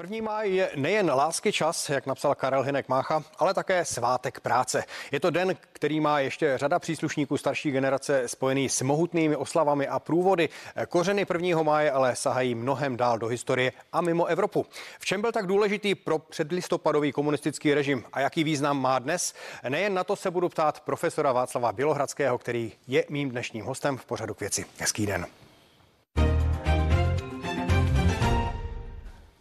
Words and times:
První 0.00 0.20
máj 0.20 0.54
je 0.54 0.70
nejen 0.76 1.10
lásky 1.10 1.52
čas, 1.52 1.90
jak 1.90 2.06
napsal 2.06 2.34
Karel 2.34 2.62
Hinek 2.62 2.88
Mácha, 2.88 3.22
ale 3.38 3.54
také 3.54 3.84
svátek 3.84 4.40
práce. 4.40 4.84
Je 5.12 5.20
to 5.20 5.30
den, 5.30 5.56
který 5.72 6.00
má 6.00 6.20
ještě 6.20 6.58
řada 6.58 6.78
příslušníků 6.78 7.36
starší 7.36 7.70
generace 7.70 8.28
spojený 8.28 8.68
s 8.68 8.82
mohutnými 8.82 9.36
oslavami 9.36 9.88
a 9.88 9.98
průvody. 9.98 10.48
Kořeny 10.88 11.24
prvního 11.24 11.64
máje 11.64 11.90
ale 11.90 12.16
sahají 12.16 12.54
mnohem 12.54 12.96
dál 12.96 13.18
do 13.18 13.26
historie 13.26 13.72
a 13.92 14.00
mimo 14.00 14.26
Evropu. 14.26 14.66
V 14.98 15.04
čem 15.04 15.20
byl 15.20 15.32
tak 15.32 15.46
důležitý 15.46 15.94
pro 15.94 16.18
předlistopadový 16.18 17.12
komunistický 17.12 17.74
režim 17.74 18.04
a 18.12 18.20
jaký 18.20 18.44
význam 18.44 18.80
má 18.80 18.98
dnes? 18.98 19.34
Nejen 19.68 19.94
na 19.94 20.04
to 20.04 20.16
se 20.16 20.30
budu 20.30 20.48
ptát 20.48 20.80
profesora 20.80 21.32
Václava 21.32 21.72
Bělohradského, 21.72 22.38
který 22.38 22.72
je 22.86 23.04
mým 23.08 23.30
dnešním 23.30 23.64
hostem 23.64 23.98
v 23.98 24.04
pořadu 24.04 24.34
k 24.34 24.40
věci. 24.40 24.64
Hezký 24.78 25.06
den. 25.06 25.26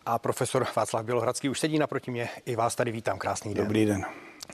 A 0.06 0.20
profesor 0.20 0.68
Václav 0.76 1.06
Bělohradský 1.06 1.50
už 1.50 1.60
sedí 1.60 1.80
naproti 1.80 2.12
mě. 2.12 2.30
I 2.46 2.56
vás 2.56 2.76
tady 2.76 2.92
vítám. 2.92 3.18
Krásný 3.18 3.54
den. 3.54 3.64
Dobrý 3.64 3.86
den. 3.86 4.06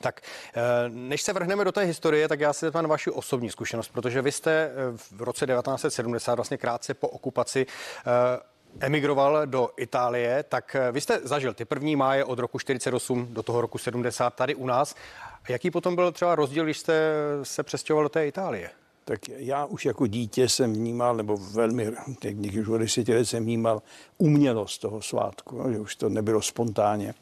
Tak, 0.01 0.21
eh, 0.55 0.61
než 0.89 1.21
se 1.21 1.33
vrhneme 1.33 1.65
do 1.65 1.71
té 1.71 1.81
historie, 1.81 2.27
tak 2.27 2.39
já 2.39 2.53
se 2.53 2.65
zeptám 2.65 2.83
na 2.83 2.89
vaši 2.89 3.11
osobní 3.11 3.49
zkušenost, 3.49 3.89
protože 3.89 4.21
vy 4.21 4.31
jste 4.31 4.51
eh, 4.51 4.71
v 5.17 5.21
roce 5.21 5.47
1970, 5.47 6.35
vlastně 6.35 6.57
krátce 6.57 6.93
po 6.93 7.07
okupaci, 7.07 7.65
eh, 7.65 8.39
emigroval 8.79 9.47
do 9.47 9.69
Itálie, 9.77 10.43
tak 10.43 10.75
vy 10.91 11.01
jste 11.01 11.19
zažil 11.23 11.53
ty 11.53 11.65
první 11.65 11.95
máje 11.95 12.25
od 12.25 12.39
roku 12.39 12.59
48 12.59 13.33
do 13.33 13.43
toho 13.43 13.61
roku 13.61 13.77
70 13.77 14.29
tady 14.29 14.55
u 14.55 14.65
nás. 14.65 14.95
Jaký 15.49 15.71
potom 15.71 15.95
byl 15.95 16.11
třeba 16.11 16.35
rozdíl, 16.35 16.63
když 16.63 16.79
jste 16.79 17.13
se 17.43 17.63
přestěhoval 17.63 18.05
do 18.05 18.09
té 18.09 18.27
Itálie? 18.27 18.69
Tak 19.11 19.29
já 19.29 19.65
už 19.65 19.85
jako 19.85 20.07
dítě 20.07 20.49
jsem 20.49 20.73
vnímal, 20.73 21.15
nebo 21.15 21.37
velmi, 21.37 21.91
někdy 22.23 22.61
už 22.61 22.67
od 22.67 22.77
deseti 22.77 23.13
let 23.13 23.25
jsem 23.25 23.43
vnímal 23.43 23.81
umělost 24.17 24.77
toho 24.77 25.01
svátku, 25.01 25.57
no, 25.57 25.71
že 25.73 25.79
už 25.79 25.95
to 25.95 26.09
nebylo 26.09 26.41
spontánně. 26.41 27.13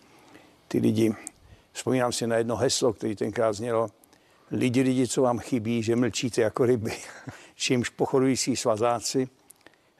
Ty 0.67 0.79
lidi, 0.79 1.15
vzpomínám 1.71 2.11
si 2.11 2.27
na 2.27 2.37
jedno 2.37 2.55
heslo, 2.55 2.93
který 2.93 3.15
tenkrát 3.15 3.53
znělo, 3.53 3.89
lidi, 4.51 4.81
lidi, 4.81 5.07
co 5.07 5.21
vám 5.21 5.39
chybí, 5.39 5.83
že 5.83 5.95
mlčíte 5.95 6.41
jako 6.41 6.65
ryby, 6.65 6.93
čímž 7.55 7.89
pochodující 7.89 8.55
svazáci 8.55 9.27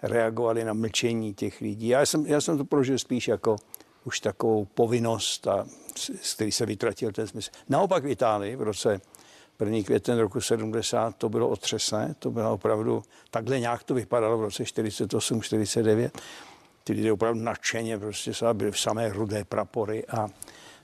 reagovali 0.02 0.64
na 0.64 0.74
mlčení 0.74 1.34
těch 1.34 1.62
lidí. 1.62 1.88
Já 1.88 2.06
jsem, 2.06 2.26
já 2.26 2.42
jsem 2.42 2.58
to 2.58 2.66
prožil 2.66 3.00
spíš 3.00 3.28
jako 3.28 3.56
už 4.04 4.20
takovou 4.20 4.66
povinnost, 4.66 5.48
a, 5.48 5.68
z 6.22 6.34
který 6.34 6.52
se 6.52 6.66
vytratil 6.66 7.12
ten 7.12 7.28
smysl. 7.28 7.52
Naopak 7.70 8.04
v 8.04 8.08
Itálii 8.08 8.56
v 8.56 8.62
roce 8.62 9.02
První 9.60 9.84
květen 9.84 10.20
roku 10.20 10.42
70 10.42 11.16
to 11.16 11.30
bylo 11.30 11.50
otřesné, 11.50 12.16
to 12.20 12.32
bylo 12.32 12.54
opravdu, 12.54 13.04
takhle 13.32 13.60
nějak 13.60 13.84
to 13.84 13.94
vypadalo 13.94 14.38
v 14.38 14.42
roce 14.42 14.66
48, 14.66 15.42
49. 15.42 16.22
Ty 16.84 16.94
lidé 16.94 17.12
opravdu 17.12 17.42
nadšeně 17.42 17.98
prostě 17.98 18.32
byly 18.54 18.72
v 18.72 18.80
samé 18.80 19.10
rudé 19.10 19.44
prapory 19.44 20.06
a 20.08 20.28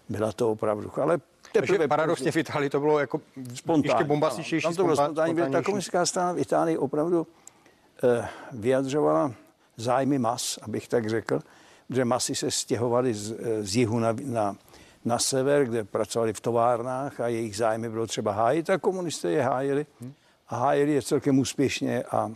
byla 0.09 0.31
to 0.31 0.52
opravdu, 0.52 0.92
ale 1.02 1.18
teprve... 1.52 1.78
Takže 1.78 1.88
paradoxně 1.88 2.31
v 2.31 2.36
Itálii 2.36 2.70
to 2.70 2.80
bylo 2.80 3.00
jako 3.00 3.22
spontánní, 3.53 3.88
ještě 3.88 4.03
bombastičnější. 4.03 4.64
Tam 4.64 4.76
to 4.76 4.84
bylo 4.84 4.96
spontánní, 4.96 5.36
ta 5.52 5.64
komunistická 5.64 6.06
strana 6.06 6.34
v 6.34 6.40
Itálii 6.40 6.78
opravdu 6.78 7.28
eh, 8.03 8.28
vyjadřovala 8.52 9.34
zájmy 9.78 10.20
mas, 10.20 10.59
abych 10.62 10.88
tak 10.88 11.09
řekl, 11.09 11.40
že 11.90 12.06
masy 12.06 12.36
se 12.36 12.52
stěhovaly 12.52 13.14
z, 13.14 13.31
eh, 13.31 13.64
z 13.64 13.76
jihu 13.76 14.00
na, 14.00 14.16
na 14.23 14.56
na 15.06 15.20
sever, 15.20 15.66
kde 15.66 15.84
pracovali 15.84 16.34
v 16.34 16.39
továrnách 16.39 17.20
a 17.20 17.28
jejich 17.28 17.58
zájmy 17.58 17.89
bylo 17.89 18.08
třeba 18.08 18.31
hájit 18.31 18.70
a 18.70 18.78
komunisté 18.78 19.31
je 19.31 19.42
hájili. 19.42 19.86
A 20.47 20.56
hájili 20.56 20.94
je 20.94 21.02
celkem 21.02 21.39
úspěšně 21.39 22.03
a 22.03 22.31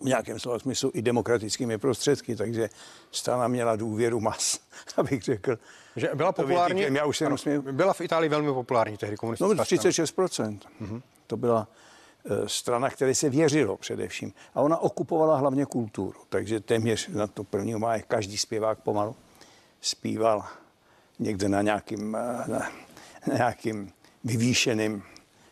v 0.00 0.04
nějakém 0.04 0.38
slova 0.38 0.58
smyslu 0.58 0.90
i 0.94 1.02
demokratickými 1.02 1.78
prostředky, 1.78 2.36
takže 2.36 2.70
strana 3.12 3.48
měla 3.48 3.76
důvěru 3.76 4.20
mas, 4.20 4.60
abych 4.96 5.22
řekl. 5.22 5.58
Že 5.96 6.10
byla 6.14 6.32
populární, 6.32 6.82
já 6.82 7.04
už 7.04 7.22
ano, 7.22 7.36
byla 7.72 7.92
v 7.92 8.00
Itálii 8.00 8.28
velmi 8.28 8.52
populární 8.52 8.96
tehdy 8.96 9.16
komunistická 9.16 9.54
No 9.54 9.62
36%. 9.62 10.58
Mm-hmm. 10.80 11.02
To 11.26 11.36
byla 11.36 11.68
e, 12.24 12.48
strana, 12.48 12.90
které 12.90 13.14
se 13.14 13.30
věřilo 13.30 13.76
především. 13.76 14.32
A 14.54 14.60
ona 14.60 14.78
okupovala 14.78 15.36
hlavně 15.36 15.66
kulturu, 15.66 16.20
takže 16.28 16.60
téměř 16.60 17.08
na 17.08 17.26
to 17.26 17.44
první 17.44 17.74
máje 17.74 18.02
každý 18.02 18.38
zpěvák 18.38 18.78
pomalu 18.78 19.16
zpíval 19.80 20.44
někde 21.18 21.48
na 21.48 21.62
nějakým, 21.62 22.16
eh, 22.16 22.50
na, 22.50 22.70
na 23.26 23.34
nějakým 23.34 23.92
vyvýšeným 24.24 25.02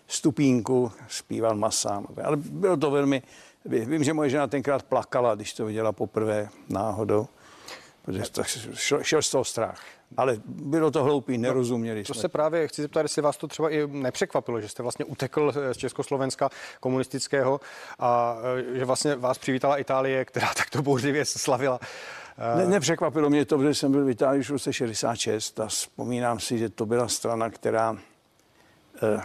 stupínku 0.07 0.93
zpíval 1.09 1.57
masám. 1.57 2.07
Ale 2.25 2.37
bylo 2.37 2.77
to 2.77 2.91
velmi, 2.91 3.23
vím, 3.65 4.05
že 4.05 4.13
moje 4.13 4.31
žena 4.31 4.47
tenkrát 4.47 4.83
plakala, 4.83 5.35
když 5.35 5.53
to 5.53 5.67
viděla 5.67 5.93
poprvé 5.93 6.49
náhodou, 6.69 7.29
protože 8.03 8.23
to, 8.31 8.43
šel, 8.75 9.03
šel 9.03 9.23
z 9.23 9.31
toho 9.31 9.45
strach. 9.45 9.83
Ale 10.17 10.37
bylo 10.47 10.91
to 10.91 11.05
hloupý, 11.05 11.39
no, 11.39 11.43
nerozuměli 11.43 12.01
no, 12.01 12.05
To 12.05 12.15
se 12.15 12.29
právě 12.29 12.69
chci 12.69 12.83
zeptat, 12.83 13.03
jestli 13.03 13.23
vás 13.23 13.37
to 13.37 13.47
třeba 13.47 13.71
i 13.71 13.87
nepřekvapilo, 13.87 14.61
že 14.61 14.69
jste 14.69 14.83
vlastně 14.83 15.05
utekl 15.05 15.53
z 15.73 15.77
Československa 15.77 16.51
komunistického 16.81 17.61
a 17.99 18.37
eh, 18.75 18.79
že 18.79 18.85
vlastně 18.85 19.17
vás 19.17 19.39
přivítala 19.39 19.77
Itálie, 19.77 20.25
která 20.25 20.55
takto 20.57 20.83
bouřlivě 20.83 21.25
slavila 21.25 21.81
ne, 22.57 22.67
nepřekvapilo 22.67 23.31
mě 23.31 23.45
to, 23.45 23.63
že 23.63 23.75
jsem 23.75 23.93
byl 23.93 24.05
v 24.05 24.11
Itálii 24.11 24.41
už 24.41 24.49
v 24.49 24.53
roce 24.53 24.73
66 24.73 25.61
a 25.61 25.67
vzpomínám 25.67 26.41
si, 26.41 26.59
že 26.59 26.69
to 26.69 26.87
byla 26.87 27.09
strana, 27.09 27.51
která 27.51 27.99
eh, 29.03 29.21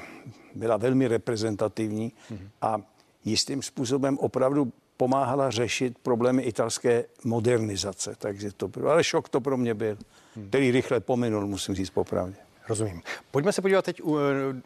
byla 0.55 0.77
velmi 0.77 1.07
reprezentativní 1.07 2.13
mm-hmm. 2.31 2.47
a 2.61 2.81
jistým 3.25 3.61
způsobem 3.61 4.17
opravdu 4.17 4.71
pomáhala 5.01 5.51
řešit 5.51 5.97
problémy 5.97 6.41
italské 6.43 7.05
modernizace. 7.23 8.15
Takže 8.17 8.51
to 8.51 8.67
bylo, 8.67 8.89
ale 8.89 9.03
šok 9.03 9.29
to 9.29 9.41
pro 9.41 9.57
mě 9.57 9.73
byl, 9.73 9.97
hmm. 10.35 10.47
který 10.47 10.71
rychle 10.71 10.99
pominul, 10.99 11.47
musím 11.47 11.75
říct 11.75 11.89
popravdě. 11.89 12.37
Rozumím. 12.71 13.01
Pojďme 13.31 13.53
se 13.53 13.61
podívat 13.61 13.85
teď 13.85 14.01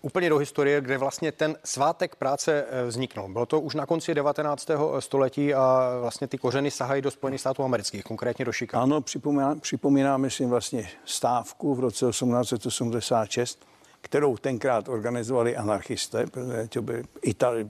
úplně 0.02 0.30
do 0.30 0.38
historie, 0.38 0.82
kde 0.82 0.98
vlastně 0.98 1.32
ten 1.32 1.58
svátek 1.64 2.16
práce 2.16 2.66
eh, 2.70 2.86
vzniknul. 2.86 3.28
Bylo 3.30 3.46
to 3.46 3.62
už 3.62 3.76
na 3.76 3.86
konci 3.86 4.14
19. 4.14 4.68
století 5.00 5.54
a 5.54 5.98
vlastně 6.02 6.28
ty 6.28 6.38
kořeny 6.38 6.72
sahají 6.72 7.02
do 7.02 7.12
Spojených 7.12 7.42
států 7.42 7.64
amerických, 7.64 8.04
konkrétně 8.04 8.46
do 8.46 8.52
Chicago. 8.52 8.84
Ano, 8.84 9.02
připomíná, 9.02 9.56
připomínáme 9.56 10.30
si 10.30 10.46
vlastně 10.46 10.90
stávku 11.06 11.76
v 11.76 11.80
roce 11.80 12.06
1886, 12.06 13.66
kterou 14.02 14.38
tenkrát 14.38 14.90
organizovali 14.90 15.58
anarchisté, 15.58 16.26
protože 16.28 16.68
to 16.68 16.82
by 16.82 17.04
Itali, 17.22 17.68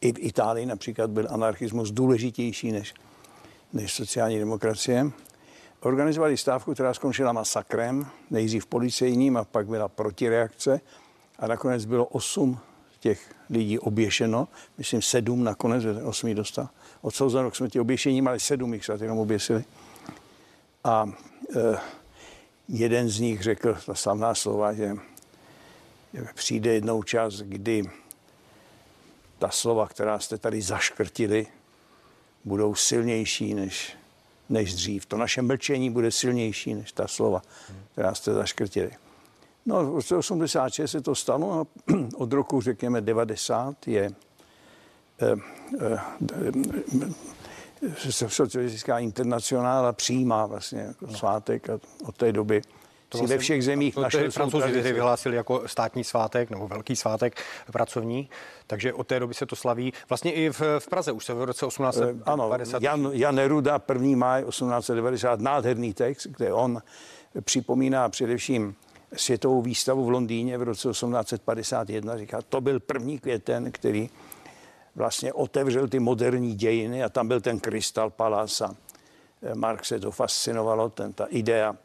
i 0.00 0.12
v 0.12 0.18
Itálii 0.18 0.66
například 0.66 1.10
byl 1.10 1.28
anarchismus 1.30 1.90
důležitější 1.90 2.72
než, 2.72 2.94
než 3.72 3.92
sociální 3.92 4.38
demokracie 4.38 5.10
organizovali 5.80 6.36
stávku, 6.36 6.74
která 6.74 6.94
skončila 6.94 7.32
masakrem, 7.32 8.06
nejdřív 8.30 8.66
policejním 8.66 9.36
a 9.36 9.44
pak 9.44 9.66
byla 9.66 9.88
protireakce. 9.88 10.80
A 11.38 11.46
nakonec 11.46 11.84
bylo 11.84 12.04
osm 12.04 12.58
těch 13.00 13.34
lidí 13.50 13.78
oběšeno, 13.78 14.48
myslím 14.78 15.02
sedm 15.02 15.44
nakonec, 15.44 15.84
osm 16.04 16.34
dostal 16.34 16.68
odsouzeno 17.00 17.50
k 17.50 17.56
smrti 17.56 17.80
oběšením, 17.80 18.28
ale 18.28 18.40
sedm 18.40 18.74
jich 18.74 18.84
se 18.84 18.98
jenom 19.00 19.18
oběsili. 19.18 19.64
A 20.84 21.12
e, 21.56 21.78
jeden 22.68 23.08
z 23.08 23.20
nich 23.20 23.42
řekl 23.42 23.76
ta 23.86 23.94
slavná 23.94 24.34
slova, 24.34 24.72
že 24.72 24.94
přijde 26.34 26.72
jednou 26.72 27.02
čas, 27.02 27.34
kdy 27.34 27.90
ta 29.38 29.50
slova, 29.50 29.86
která 29.86 30.18
jste 30.18 30.38
tady 30.38 30.62
zaškrtili, 30.62 31.46
budou 32.44 32.74
silnější 32.74 33.54
než 33.54 33.96
než 34.48 34.74
dřív. 34.74 35.06
To 35.06 35.16
naše 35.16 35.42
mlčení 35.42 35.90
bude 35.90 36.10
silnější 36.10 36.74
než 36.74 36.92
ta 36.92 37.08
slova, 37.08 37.42
která 37.92 38.14
jste 38.14 38.32
zaškrtili. 38.32 38.90
No, 39.66 39.90
v 39.90 39.94
roce 39.94 40.16
86 40.16 40.90
se 40.90 41.00
to 41.00 41.14
stalo 41.14 41.60
a 41.60 41.66
od 42.16 42.32
roku, 42.32 42.60
řekněme, 42.60 43.00
90 43.00 43.88
je 43.88 44.10
eh, 45.20 45.36
eh, 45.80 46.00
socialistická 48.10 48.98
internacionála 48.98 49.92
přijímá 49.92 50.46
vlastně 50.46 50.80
jako 50.80 51.08
svátek 51.08 51.70
a 51.70 51.78
od 52.04 52.16
té 52.16 52.32
doby 52.32 52.62
to 53.08 53.18
vlastně, 53.18 53.36
ve 53.36 53.40
všech 53.40 53.64
zemích 53.64 53.94
to, 53.94 54.00
našel 54.00 54.30
Francouzi 54.30 54.72
tehdy 54.72 54.92
vyhlásili 54.92 55.36
jako 55.36 55.68
státní 55.68 56.04
svátek 56.04 56.50
nebo 56.50 56.68
velký 56.68 56.96
svátek 56.96 57.42
pracovní, 57.72 58.30
takže 58.66 58.92
od 58.92 59.06
té 59.06 59.20
doby 59.20 59.34
se 59.34 59.46
to 59.46 59.56
slaví. 59.56 59.92
Vlastně 60.08 60.32
i 60.32 60.50
v, 60.50 60.60
v 60.78 60.88
Praze 60.88 61.12
už 61.12 61.24
se 61.24 61.34
v 61.34 61.44
roce 61.44 61.66
1890. 61.66 62.20
Eh, 62.20 62.32
ano, 62.32 62.50
Jan, 62.80 63.10
Jan 63.12 63.34
Neruda, 63.34 63.80
1. 63.88 64.16
máj 64.16 64.44
1890, 64.44 65.40
nádherný 65.40 65.94
text, 65.94 66.26
kde 66.26 66.52
on 66.52 66.82
připomíná 67.40 68.08
především 68.08 68.74
světovou 69.16 69.62
výstavu 69.62 70.04
v 70.04 70.10
Londýně 70.10 70.58
v 70.58 70.62
roce 70.62 70.88
1851. 70.88 72.18
Říká, 72.18 72.42
to 72.48 72.60
byl 72.60 72.80
první 72.80 73.18
květen, 73.18 73.72
který 73.72 74.10
vlastně 74.94 75.32
otevřel 75.32 75.88
ty 75.88 75.98
moderní 75.98 76.54
dějiny 76.54 77.04
a 77.04 77.08
tam 77.08 77.28
byl 77.28 77.40
ten 77.40 77.60
Crystal 77.60 78.10
Palace 78.10 78.64
a 78.64 78.74
eh, 79.42 79.54
Marx 79.54 79.88
se 79.88 80.00
to 80.00 80.10
fascinovalo, 80.10 80.88
ten, 80.88 81.12
ta 81.12 81.24
idea 81.24 81.76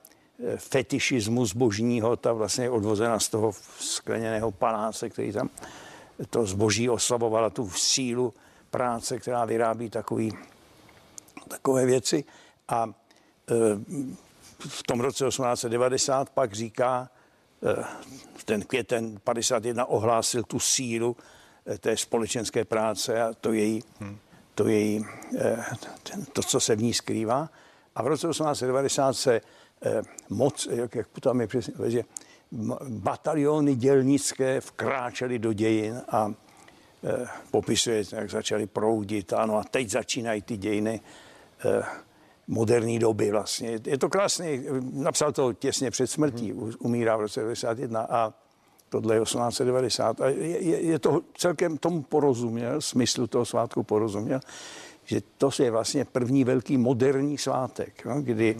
fetišismu 0.57 1.45
zbožního, 1.45 2.15
ta 2.15 2.33
vlastně 2.33 2.65
je 2.65 2.69
odvozena 2.69 3.19
z 3.19 3.29
toho 3.29 3.51
skleněného 3.79 4.51
paláce, 4.51 5.09
který 5.09 5.31
tam 5.31 5.49
to 6.29 6.45
zboží 6.45 6.89
oslabovala 6.89 7.49
tu 7.49 7.69
sílu 7.69 8.33
práce, 8.71 9.19
která 9.19 9.45
vyrábí 9.45 9.89
takový, 9.89 10.33
takové 11.47 11.85
věci. 11.85 12.23
A 12.67 12.93
e, 13.49 13.53
v 14.67 14.83
tom 14.83 14.99
roce 14.99 15.25
1890 15.27 16.29
pak 16.29 16.53
říká, 16.53 17.09
eh, 17.63 17.83
ten 18.45 18.61
květen 18.61 19.19
51 19.23 19.85
ohlásil 19.85 20.43
tu 20.43 20.59
sílu 20.59 21.17
eh, 21.65 21.77
té 21.77 21.97
společenské 21.97 22.65
práce 22.65 23.21
a 23.21 23.33
to 23.33 23.53
její, 23.53 23.83
hmm. 23.99 24.17
to, 24.55 24.67
její 24.67 25.05
to, 26.33 26.41
co 26.41 26.59
se 26.59 26.75
v 26.75 26.81
ní 26.81 26.93
skrývá. 26.93 27.49
A 27.95 28.03
v 28.03 28.07
roce 28.07 28.27
1890 28.27 29.13
se 29.13 29.41
moc, 30.29 30.67
jak, 30.71 30.95
jak 30.95 31.07
tam 31.19 31.41
je 31.41 31.47
přesně, 31.47 31.73
že 31.87 32.03
bataliony 32.89 33.75
dělnické 33.75 34.61
vkráčely 34.61 35.39
do 35.39 35.53
dějin 35.53 36.01
a 36.09 36.33
popisuje, 37.51 38.03
jak 38.11 38.29
začaly 38.29 38.67
proudit. 38.67 39.33
Ano, 39.33 39.57
a 39.57 39.63
teď 39.63 39.89
začínají 39.89 40.41
ty 40.41 40.57
dějiny 40.57 41.01
moderní 42.47 42.99
doby 42.99 43.31
vlastně. 43.31 43.79
Je 43.85 43.97
to 43.97 44.09
krásný, 44.09 44.65
napsal 44.93 45.31
to 45.31 45.53
těsně 45.53 45.91
před 45.91 46.07
smrtí, 46.07 46.53
mm-hmm. 46.53 46.75
umírá 46.79 47.17
v 47.17 47.21
roce 47.21 47.39
91 47.39 48.01
a 48.09 48.33
tohle 48.89 49.15
je 49.15 49.21
1890. 49.21 50.21
A 50.21 50.27
je, 50.27 50.63
je, 50.63 50.81
je 50.81 50.99
to 50.99 51.21
celkem 51.37 51.77
tomu 51.77 52.01
porozuměl, 52.01 52.81
smyslu 52.81 53.27
toho 53.27 53.45
svátku 53.45 53.83
porozuměl, 53.83 54.39
že 55.05 55.21
to 55.37 55.49
je 55.59 55.71
vlastně 55.71 56.05
první 56.05 56.43
velký 56.43 56.77
moderní 56.77 57.37
svátek, 57.37 58.05
no, 58.05 58.21
kdy 58.21 58.57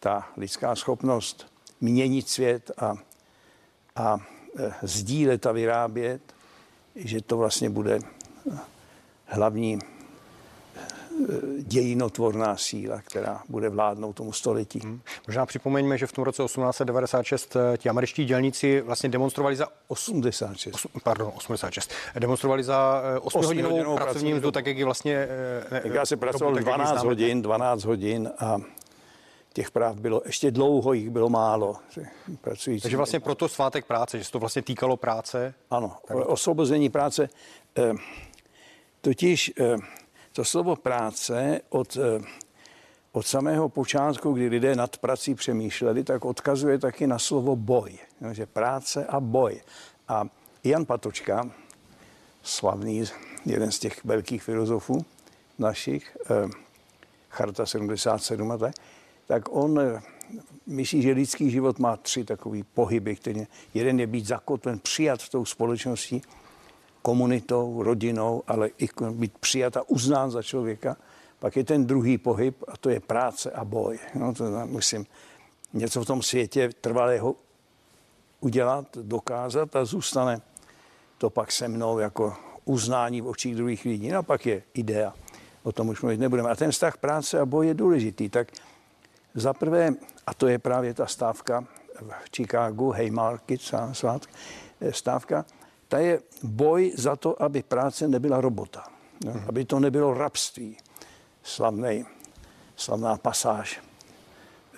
ta 0.00 0.28
lidská 0.36 0.76
schopnost 0.76 1.46
měnit 1.80 2.28
svět 2.28 2.70
a, 2.78 2.94
a 3.96 4.18
e, 4.58 4.74
sdílet 4.82 5.46
a 5.46 5.52
vyrábět, 5.52 6.20
že 6.94 7.22
to 7.22 7.36
vlastně 7.36 7.70
bude 7.70 7.98
hlavní 9.24 9.78
dějinotvorná 11.58 12.56
síla, 12.56 13.00
která 13.00 13.42
bude 13.48 13.68
vládnout 13.68 14.12
tomu 14.12 14.32
století. 14.32 14.80
Hmm. 14.84 15.00
Možná 15.26 15.46
připomeňme, 15.46 15.98
že 15.98 16.06
v 16.06 16.12
tom 16.12 16.24
roce 16.24 16.42
1896 16.42 17.56
eh, 17.56 17.76
ti 17.78 17.88
američtí 17.88 18.24
dělníci 18.24 18.80
vlastně 18.80 19.08
demonstrovali 19.08 19.56
za 19.56 19.68
86. 19.88 20.74
Os, 20.74 20.86
pardon, 21.02 21.32
86. 21.36 21.90
Demonstrovali 22.18 22.64
za 22.64 23.02
8 23.20 23.40
eh, 23.42 23.46
hodinovou 23.46 23.96
pracovní 23.96 24.34
mzdu, 24.34 24.50
tak 24.50 24.66
jak 24.66 24.78
ji 24.78 24.84
vlastně... 24.84 25.28
Eh, 25.70 25.80
tak 25.82 25.94
já 25.94 26.06
se 26.06 26.16
pracoval 26.16 26.54
12 26.54 27.04
hodin, 27.04 27.42
12 27.42 27.84
hodin 27.84 28.30
a 28.38 28.56
těch 29.56 29.70
práv 29.70 29.96
bylo 29.96 30.22
ještě 30.24 30.50
dlouho, 30.50 30.92
jich 30.92 31.10
bylo 31.10 31.28
málo. 31.28 31.76
Pracující. 32.40 32.82
Takže 32.82 32.96
vlastně 32.96 33.20
proto 33.20 33.48
svátek 33.48 33.84
práce, 33.84 34.18
že 34.18 34.24
se 34.24 34.32
to 34.32 34.38
vlastně 34.38 34.62
týkalo 34.62 34.96
práce? 34.96 35.54
Ano, 35.70 35.96
osvobození 36.08 36.88
práce. 36.90 37.28
Totiž 39.00 39.52
to 40.32 40.44
slovo 40.44 40.76
práce 40.76 41.60
od, 41.68 41.96
eh, 41.96 42.20
od 43.12 43.26
samého 43.26 43.68
počátku, 43.68 44.32
kdy 44.32 44.48
lidé 44.48 44.76
nad 44.76 44.96
prací 44.96 45.34
přemýšleli, 45.34 46.04
tak 46.04 46.24
odkazuje 46.24 46.78
taky 46.78 47.06
na 47.06 47.18
slovo 47.18 47.56
boj. 47.56 47.98
že 48.32 48.46
práce 48.46 49.06
a 49.06 49.20
boj. 49.20 49.60
A 50.08 50.28
Jan 50.64 50.84
Patočka, 50.84 51.50
slavný, 52.42 53.04
jeden 53.46 53.72
z 53.72 53.78
těch 53.78 54.04
velkých 54.04 54.42
filozofů 54.42 55.04
našich, 55.58 56.16
eh, 56.30 56.48
Charta 57.30 57.66
77 57.66 58.52
a 58.52 58.58
tak, 58.58 58.74
tak 59.26 59.42
on 59.50 59.80
eh, 59.80 60.02
myslí, 60.66 61.02
že 61.02 61.12
lidský 61.12 61.50
život 61.50 61.78
má 61.78 61.96
tři 61.96 62.24
takové 62.24 62.58
pohyby, 62.74 63.16
který 63.16 63.46
jeden 63.74 64.00
je 64.00 64.06
být 64.06 64.26
zakotven, 64.26 64.78
přijat 64.78 65.28
tou 65.28 65.44
společností, 65.44 66.22
komunitou, 67.02 67.82
rodinou, 67.82 68.42
ale 68.46 68.70
i 68.78 68.88
být 69.10 69.38
přijat 69.38 69.76
a 69.76 69.88
uznán 69.88 70.30
za 70.30 70.42
člověka. 70.42 70.96
Pak 71.38 71.56
je 71.56 71.64
ten 71.64 71.86
druhý 71.86 72.18
pohyb 72.18 72.64
a 72.68 72.76
to 72.76 72.90
je 72.90 73.00
práce 73.00 73.50
a 73.50 73.64
boj. 73.64 73.98
No, 74.14 74.34
to 74.34 74.44
musím 74.66 75.06
něco 75.72 76.02
v 76.02 76.06
tom 76.06 76.22
světě 76.22 76.70
trvalého 76.80 77.36
udělat, 78.40 78.96
dokázat 78.96 79.76
a 79.76 79.84
zůstane 79.84 80.40
to 81.18 81.30
pak 81.30 81.52
se 81.52 81.68
mnou 81.68 81.98
jako 81.98 82.34
uznání 82.64 83.20
v 83.20 83.28
očích 83.28 83.54
druhých 83.54 83.84
lidí. 83.84 84.08
No 84.08 84.18
a 84.18 84.22
pak 84.22 84.46
je 84.46 84.62
idea, 84.74 85.14
o 85.62 85.72
tom 85.72 85.88
už 85.88 86.02
mluvit 86.02 86.20
nebudeme. 86.20 86.50
A 86.50 86.54
ten 86.54 86.70
vztah 86.70 86.96
práce 86.96 87.40
a 87.40 87.46
boj 87.46 87.66
je 87.66 87.74
důležitý. 87.74 88.28
Tak 88.28 88.52
za 89.36 89.52
prvé, 89.52 89.94
a 90.26 90.34
to 90.34 90.48
je 90.48 90.58
právě 90.58 90.94
ta 90.94 91.06
stávka 91.06 91.64
v 92.00 92.36
Chicagu, 92.36 92.90
Haymarket, 92.90 93.60
svátk, 93.92 94.30
stávka, 94.90 95.44
ta 95.88 95.98
je 95.98 96.20
boj 96.42 96.92
za 96.96 97.16
to, 97.16 97.42
aby 97.42 97.62
práce 97.62 98.08
nebyla 98.08 98.40
robota, 98.40 98.84
hmm. 99.26 99.44
aby 99.48 99.64
to 99.64 99.80
nebylo 99.80 100.14
rabství. 100.14 100.76
Slavnej, 101.42 102.04
slavná 102.76 103.16
pasáž 103.16 103.80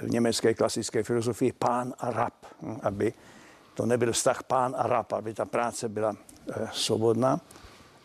v 0.00 0.10
německé 0.10 0.54
klasické 0.54 1.02
filozofii 1.02 1.52
pán 1.52 1.94
a 1.98 2.10
rab, 2.10 2.34
no, 2.62 2.76
aby 2.82 3.12
to 3.74 3.86
nebyl 3.86 4.12
vztah 4.12 4.42
pán 4.42 4.74
a 4.78 4.86
rab, 4.86 5.12
aby 5.12 5.34
ta 5.34 5.44
práce 5.44 5.88
byla 5.88 6.12
eh, 6.12 6.68
svobodná. 6.72 7.40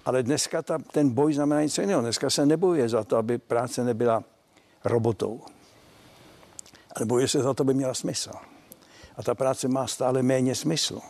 Ale 0.06 0.24
dneska 0.24 0.62
ta, 0.62 0.78
ten 0.80 1.10
boj 1.10 1.34
znamená 1.34 1.62
něco 1.62 1.82
jiného. 1.82 2.02
Dneska 2.02 2.30
se 2.30 2.46
nebojuje 2.46 2.90
za 2.90 3.04
to, 3.04 3.18
aby 3.18 3.38
práce 3.38 3.84
nebyla 3.84 4.24
robotou. 4.84 5.42
Bojuje 7.06 7.28
se 7.28 7.42
za 7.42 7.54
to, 7.54 7.64
aby 7.64 7.74
měla 7.74 7.94
smysl. 7.94 8.32
A 9.18 9.24
ta 9.24 9.36
práce 9.36 9.68
má 9.68 9.88
stále 9.88 10.24
méně 10.24 10.56
smyslu. 10.56 11.02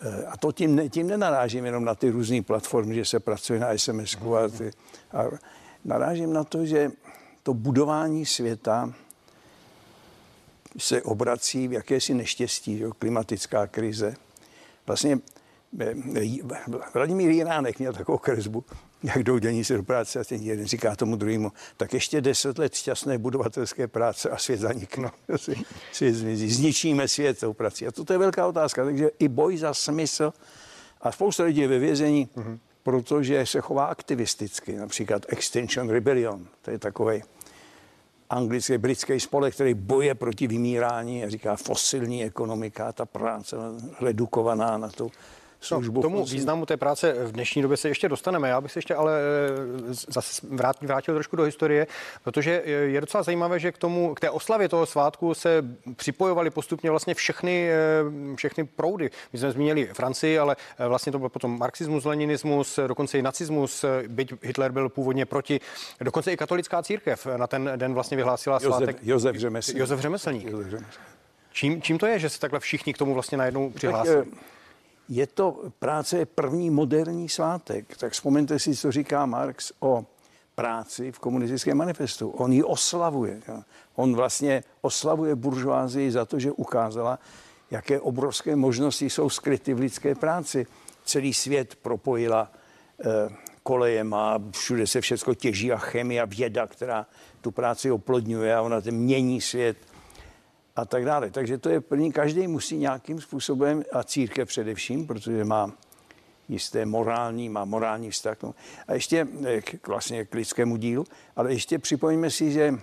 Eh, 0.00 0.26
a 0.26 0.36
to 0.36 0.52
tím, 0.52 0.90
tím 0.90 1.06
nenarážím 1.06 1.64
jenom 1.64 1.84
na 1.84 1.94
ty 1.94 2.10
různé 2.10 2.42
platformy, 2.42 2.94
že 2.94 3.04
se 3.04 3.20
pracuje 3.20 3.60
na 3.60 3.78
SMS 3.78 4.16
a, 4.16 4.48
ty, 4.48 4.70
a 5.12 5.24
narážím 5.84 6.32
na 6.32 6.44
to, 6.44 6.66
že 6.66 6.90
to 7.42 7.54
budování 7.54 8.26
světa 8.26 8.94
se 10.78 11.02
obrací 11.02 11.68
v 11.68 11.72
jakési 11.72 12.14
neštěstí, 12.14 12.78
že? 12.78 12.86
klimatická 12.98 13.66
krize. 13.66 14.14
Vlastně 14.86 15.18
eh, 15.80 15.94
Vladimír 16.94 17.30
Jiránek 17.30 17.78
měl 17.78 17.92
takovou 17.92 18.18
kresbu, 18.18 18.64
jak 19.04 19.24
jdou 19.24 19.38
dění 19.38 19.62
do 19.68 19.82
práce 19.82 20.20
a 20.20 20.24
ten 20.24 20.40
jeden 20.40 20.66
říká 20.66 20.96
tomu 20.96 21.16
druhému, 21.16 21.52
tak 21.76 21.94
ještě 21.94 22.20
deset 22.20 22.58
let 22.58 22.74
šťastné 22.74 23.18
budovatelské 23.18 23.88
práce 23.88 24.30
a 24.30 24.36
svět 24.36 24.60
zanikne. 24.60 25.10
svět 25.92 26.12
zmizí. 26.12 26.50
Zničíme 26.50 27.08
svět 27.08 27.40
tou 27.40 27.52
prací. 27.52 27.86
A 27.86 27.92
to 27.92 28.12
je 28.12 28.18
velká 28.18 28.46
otázka. 28.46 28.84
Takže 28.84 29.10
i 29.18 29.28
boj 29.28 29.56
za 29.56 29.74
smysl 29.74 30.32
a 31.00 31.12
spousta 31.12 31.44
lidí 31.44 31.60
je 31.60 31.68
ve 31.68 31.78
vězení, 31.78 32.28
mm-hmm. 32.36 32.58
protože 32.82 33.46
se 33.46 33.60
chová 33.60 33.84
aktivisticky. 33.84 34.76
Například 34.76 35.22
Extinction 35.28 35.90
Rebellion, 35.90 36.46
to 36.62 36.70
je 36.70 36.78
takový 36.78 37.22
anglický, 38.30 38.78
britský 38.78 39.20
spolek, 39.20 39.54
který 39.54 39.74
boje 39.74 40.14
proti 40.14 40.46
vymírání 40.46 41.24
a 41.24 41.30
říká 41.30 41.56
fosilní 41.56 42.24
ekonomika, 42.24 42.92
ta 42.92 43.06
práce 43.06 43.56
redukovaná 44.00 44.78
na 44.78 44.88
tu 44.88 45.12
službu. 45.64 45.94
No, 45.94 46.00
k 46.00 46.02
tomu 46.02 46.24
významu 46.24 46.66
té 46.66 46.76
práce 46.76 47.12
v 47.12 47.32
dnešní 47.32 47.62
době 47.62 47.76
se 47.76 47.88
ještě 47.88 48.08
dostaneme. 48.08 48.48
Já 48.48 48.60
bych 48.60 48.72
se 48.72 48.78
ještě 48.78 48.94
ale 48.94 49.12
eh, 49.20 49.94
zase 50.08 50.46
vrátil, 50.50 50.88
vrátil 50.88 51.14
trošku 51.14 51.36
do 51.36 51.42
historie, 51.42 51.86
protože 52.24 52.62
je 52.64 53.00
docela 53.00 53.22
zajímavé, 53.22 53.58
že 53.58 53.72
k 53.72 53.78
tomu, 53.78 54.14
k 54.14 54.20
té 54.20 54.30
oslavě 54.30 54.68
toho 54.68 54.86
svátku 54.86 55.34
se 55.34 55.62
připojovali 55.96 56.50
postupně 56.50 56.90
vlastně 56.90 57.14
všechny, 57.14 57.70
eh, 57.70 58.36
všechny 58.36 58.64
proudy. 58.64 59.10
My 59.32 59.38
jsme 59.38 59.50
zmínili 59.50 59.86
Francii, 59.92 60.38
ale 60.38 60.56
eh, 60.78 60.88
vlastně 60.88 61.12
to 61.12 61.18
byl 61.18 61.28
potom 61.28 61.58
marxismus, 61.58 62.04
leninismus, 62.04 62.78
dokonce 62.86 63.18
i 63.18 63.22
nacismus, 63.22 63.84
byť 64.08 64.32
Hitler 64.42 64.72
byl 64.72 64.88
původně 64.88 65.26
proti. 65.26 65.60
Dokonce 66.00 66.32
i 66.32 66.36
katolická 66.36 66.82
církev 66.82 67.26
na 67.36 67.46
ten 67.46 67.72
den 67.76 67.94
vlastně 67.94 68.16
vyhlásila 68.16 68.56
Josef, 68.56 68.68
svátek. 68.68 68.96
Josef 69.02 69.36
Řemeslník. 69.36 69.78
Josef 69.78 70.00
Řemeslník. 70.00 70.44
Josef 70.44 70.70
Řemeslník. 70.70 71.04
Čím, 71.54 71.82
čím 71.82 71.98
to 71.98 72.06
je, 72.06 72.18
že 72.18 72.28
se 72.28 72.40
takhle 72.40 72.60
všichni 72.60 72.94
k 72.94 72.98
tomu 72.98 73.14
vlastně 73.14 73.38
najednou 73.38 73.70
přihlásili? 73.70 74.24
Tak, 74.24 74.34
je 75.08 75.26
to 75.26 75.70
práce 75.78 76.18
je 76.18 76.26
první 76.26 76.70
moderní 76.70 77.28
svátek. 77.28 77.96
Tak 77.96 78.12
vzpomeňte 78.12 78.58
si, 78.58 78.76
co 78.76 78.92
říká 78.92 79.26
Marx 79.26 79.72
o 79.80 80.04
práci 80.54 81.12
v 81.12 81.18
komunistickém 81.18 81.76
manifestu. 81.76 82.28
On 82.28 82.52
ji 82.52 82.62
oslavuje. 82.62 83.40
On 83.94 84.16
vlastně 84.16 84.64
oslavuje 84.80 85.34
buržoázii 85.34 86.10
za 86.10 86.24
to, 86.24 86.38
že 86.38 86.52
ukázala, 86.52 87.18
jaké 87.70 88.00
obrovské 88.00 88.56
možnosti 88.56 89.10
jsou 89.10 89.30
skryty 89.30 89.74
v 89.74 89.78
lidské 89.78 90.14
práci. 90.14 90.66
Celý 91.04 91.34
svět 91.34 91.74
propojila 91.74 92.52
eh, 93.00 93.34
kolejema, 93.62 94.38
všude 94.50 94.86
se 94.86 95.00
všechno 95.00 95.34
těží 95.34 95.72
a 95.72 95.76
chemie 95.76 96.22
a 96.22 96.24
věda, 96.24 96.66
která 96.66 97.06
tu 97.40 97.50
práci 97.50 97.90
oplodňuje 97.90 98.54
a 98.54 98.62
ona 98.62 98.80
ten 98.80 98.96
mění 98.96 99.40
svět 99.40 99.76
a 100.76 100.84
tak 100.84 101.04
dále. 101.04 101.30
Takže 101.30 101.58
to 101.58 101.68
je 101.68 101.80
první, 101.80 102.12
každý 102.12 102.46
musí 102.46 102.76
nějakým 102.76 103.20
způsobem, 103.20 103.84
a 103.92 104.04
církev 104.04 104.48
především, 104.48 105.06
protože 105.06 105.44
má 105.44 105.72
jisté 106.48 106.86
morální, 106.86 107.48
má 107.48 107.64
morální 107.64 108.10
vztah. 108.10 108.42
No. 108.42 108.54
A 108.88 108.94
ještě 108.94 109.26
eh, 109.44 109.60
k, 109.60 109.88
vlastně 109.88 110.24
k 110.24 110.34
lidskému 110.34 110.76
dílu, 110.76 111.06
ale 111.36 111.52
ještě 111.52 111.78
připojíme 111.78 112.30
si, 112.30 112.52
že 112.52 112.74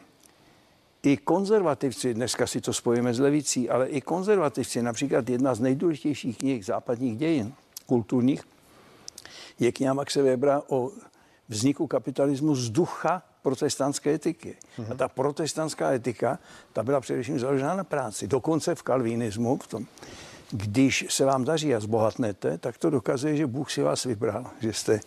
i 1.03 1.17
konzervativci, 1.17 2.13
dneska 2.13 2.47
si 2.47 2.61
to 2.61 2.73
spojíme 2.73 3.13
s 3.13 3.19
levicí, 3.19 3.69
ale 3.69 3.87
i 3.87 4.01
konzervativci, 4.01 4.81
například 4.81 5.29
jedna 5.29 5.55
z 5.55 5.59
nejdůležitějších 5.59 6.37
knih 6.37 6.65
západních 6.65 7.17
dějin, 7.17 7.53
kulturních, 7.85 8.43
je 9.59 9.71
kniha 9.71 9.93
Maxe 9.93 10.21
Webera 10.21 10.61
o 10.67 10.91
vzniku 11.49 11.87
kapitalismu 11.87 12.55
z 12.55 12.69
ducha 12.69 13.23
protestantské 13.41 14.13
etiky. 14.13 14.57
A 14.91 14.95
ta 14.95 15.07
protestantská 15.07 15.91
etika, 15.91 16.39
ta 16.73 16.83
byla 16.83 17.01
především 17.01 17.39
založena 17.39 17.75
na 17.75 17.83
práci. 17.83 18.27
Dokonce 18.27 18.75
v 18.75 18.83
kalvinismu, 18.83 19.57
v 19.57 19.67
tom, 19.67 19.85
když 20.51 21.05
se 21.09 21.25
vám 21.25 21.43
daří 21.43 21.75
a 21.75 21.79
zbohatnete, 21.79 22.57
tak 22.57 22.77
to 22.77 22.89
dokazuje, 22.89 23.35
že 23.35 23.47
Bůh 23.47 23.71
si 23.71 23.81
vás 23.81 24.03
vybral, 24.03 24.45
že 24.59 24.73
jste 24.73 24.99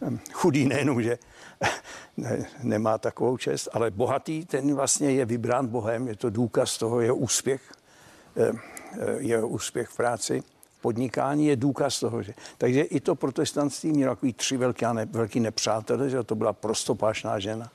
hm, 0.00 0.18
chudý 0.32 0.66
nejenom, 0.68 1.02
že 1.02 1.18
ne, 2.16 2.46
nemá 2.62 2.98
takovou 2.98 3.36
čest, 3.36 3.68
ale 3.72 3.90
bohatý, 3.90 4.44
ten 4.44 4.74
vlastně 4.74 5.10
je 5.10 5.24
vybrán 5.24 5.66
Bohem, 5.66 6.08
je 6.08 6.16
to 6.16 6.30
důkaz 6.30 6.78
toho 6.78 7.00
jeho 7.00 7.16
úspěch, 7.16 7.62
eh, 8.36 8.52
eh, 8.92 9.16
jeho 9.18 9.48
úspěch 9.48 9.88
v 9.88 9.96
práci 9.96 10.42
podnikání 10.80 11.46
je 11.46 11.56
důkaz 11.56 12.00
toho, 12.00 12.22
že... 12.22 12.34
Takže 12.58 12.82
i 12.82 13.00
to 13.00 13.14
protestantství 13.14 13.92
mělo 13.92 14.14
takový 14.14 14.32
tři 14.32 14.56
velký, 14.56 14.84
ne, 14.92 15.06
velký 15.10 15.40
nepřátelé, 15.40 16.10
že 16.10 16.22
to 16.22 16.34
byla 16.34 16.52
prostopášná 16.52 17.38
žena, 17.38 17.70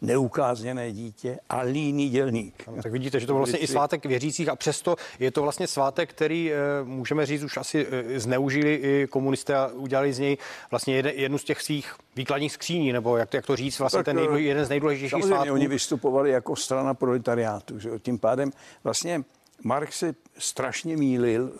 neukázněné 0.00 0.92
dítě 0.92 1.38
a 1.48 1.60
líný 1.60 2.08
dělník. 2.08 2.64
No, 2.66 2.82
tak 2.82 2.92
vidíte, 2.92 3.20
že 3.20 3.26
to 3.26 3.32
byl 3.32 3.38
vlastně 3.38 3.58
i 3.58 3.66
svátek 3.66 4.06
věřících 4.06 4.48
a 4.48 4.56
přesto 4.56 4.96
je 5.18 5.30
to 5.30 5.42
vlastně 5.42 5.66
svátek, 5.66 6.10
který 6.10 6.52
eh, 6.52 6.56
můžeme 6.84 7.26
říct 7.26 7.42
už 7.42 7.56
asi 7.56 7.86
eh, 7.90 8.20
zneužili 8.20 8.74
i 8.74 9.06
komunisté 9.10 9.56
a 9.56 9.66
udělali 9.66 10.12
z 10.12 10.18
něj 10.18 10.38
vlastně 10.70 10.94
jednu 10.96 11.38
z 11.38 11.44
těch 11.44 11.62
svých 11.62 11.94
výkladních 12.16 12.52
skříní, 12.52 12.92
nebo 12.92 13.16
jak 13.16 13.28
to, 13.28 13.36
jak 13.36 13.46
to 13.46 13.56
říct, 13.56 13.78
vlastně 13.78 13.98
tak, 13.98 14.04
ten 14.04 14.16
nejdůle, 14.16 14.42
jeden 14.42 14.64
z 14.64 14.68
nejdůležitějších 14.68 15.24
svátků. 15.24 15.52
oni 15.52 15.68
vystupovali 15.68 16.30
jako 16.30 16.56
strana 16.56 16.94
proletariátu, 16.94 17.78
že 17.78 17.90
tím 17.98 18.18
pádem 18.18 18.50
vlastně 18.84 19.24
Marx 19.64 19.98
se 19.98 20.14
strašně 20.38 20.96
mýlil, 20.96 21.52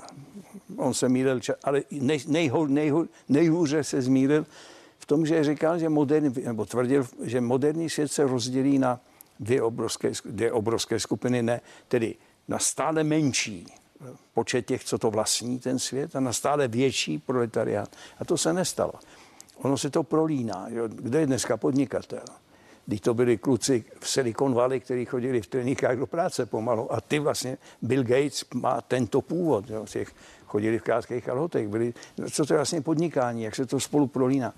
on 0.78 0.94
se 0.94 1.08
mýlil, 1.08 1.40
ale 1.64 1.82
nej, 1.90 2.20
nejho, 2.26 2.66
nejho, 2.66 3.06
nejhůře 3.28 3.84
se 3.84 4.02
zmýlil 4.02 4.46
v 4.98 5.06
tom, 5.06 5.26
že 5.26 5.44
říkal, 5.44 5.78
že 5.78 5.88
moderní, 5.88 6.34
nebo 6.44 6.66
tvrdil, 6.66 7.06
že 7.22 7.40
moderní 7.40 7.90
svět 7.90 8.12
se 8.12 8.26
rozdělí 8.26 8.78
na 8.78 9.00
dvě 9.40 9.62
obrovské, 9.62 10.12
dvě 10.24 10.52
obrovské 10.52 11.00
skupiny, 11.00 11.42
ne, 11.42 11.60
tedy 11.88 12.14
na 12.48 12.58
stále 12.58 13.04
menší 13.04 13.66
počet 14.34 14.66
těch, 14.66 14.84
co 14.84 14.98
to 14.98 15.10
vlastní 15.10 15.58
ten 15.58 15.78
svět 15.78 16.16
a 16.16 16.20
na 16.20 16.32
stále 16.32 16.68
větší 16.68 17.18
proletariát. 17.18 17.96
A 18.18 18.24
to 18.24 18.38
se 18.38 18.52
nestalo. 18.52 18.92
Ono 19.56 19.78
se 19.78 19.90
to 19.90 20.02
prolíná. 20.02 20.66
Kde 20.88 21.20
je 21.20 21.26
dneska 21.26 21.56
podnikatel? 21.56 22.24
Když 22.88 23.00
to 23.00 23.14
byli 23.14 23.38
kluci 23.38 23.84
v 24.00 24.08
Silicon 24.08 24.54
Valley, 24.54 24.80
kteří 24.80 25.04
chodili 25.04 25.40
v 25.40 25.46
treníkách 25.46 25.96
do 25.96 26.06
práce 26.06 26.46
pomalu. 26.46 26.92
A 26.92 27.00
ty 27.00 27.18
vlastně, 27.18 27.58
Bill 27.82 28.02
Gates 28.02 28.44
má 28.54 28.80
tento 28.80 29.20
původ. 29.20 29.70
Jo, 29.70 29.86
těch 29.86 30.12
chodili 30.46 30.78
v 30.78 30.82
krátkých 30.82 31.24
kalhotech. 31.24 31.68
Byli, 31.68 31.94
co 32.32 32.46
to 32.46 32.52
je 32.52 32.58
vlastně 32.58 32.80
podnikání, 32.80 33.42
jak 33.42 33.56
se 33.56 33.66
to 33.66 33.80
spolu 33.80 34.06
prolíná. 34.06 34.54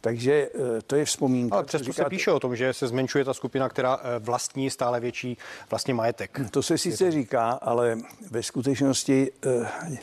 Takže 0.00 0.32
eh, 0.32 0.82
to 0.86 0.96
je 0.96 1.04
vzpomínka. 1.04 1.54
Ale 1.56 1.64
přesto 1.64 1.84
říkáte... 1.84 2.02
se 2.02 2.10
píše 2.10 2.32
o 2.32 2.40
tom, 2.40 2.56
že 2.56 2.72
se 2.72 2.88
zmenšuje 2.88 3.24
ta 3.24 3.34
skupina, 3.34 3.68
která 3.68 4.00
eh, 4.02 4.18
vlastní 4.18 4.70
stále 4.70 5.00
větší 5.00 5.38
vlastně 5.70 5.94
majetek. 5.94 6.40
To 6.50 6.62
se 6.62 6.78
sice 6.78 7.10
říká, 7.10 7.50
ale 7.50 7.98
ve 8.30 8.42
skutečnosti 8.42 9.30
eh, 9.46 9.98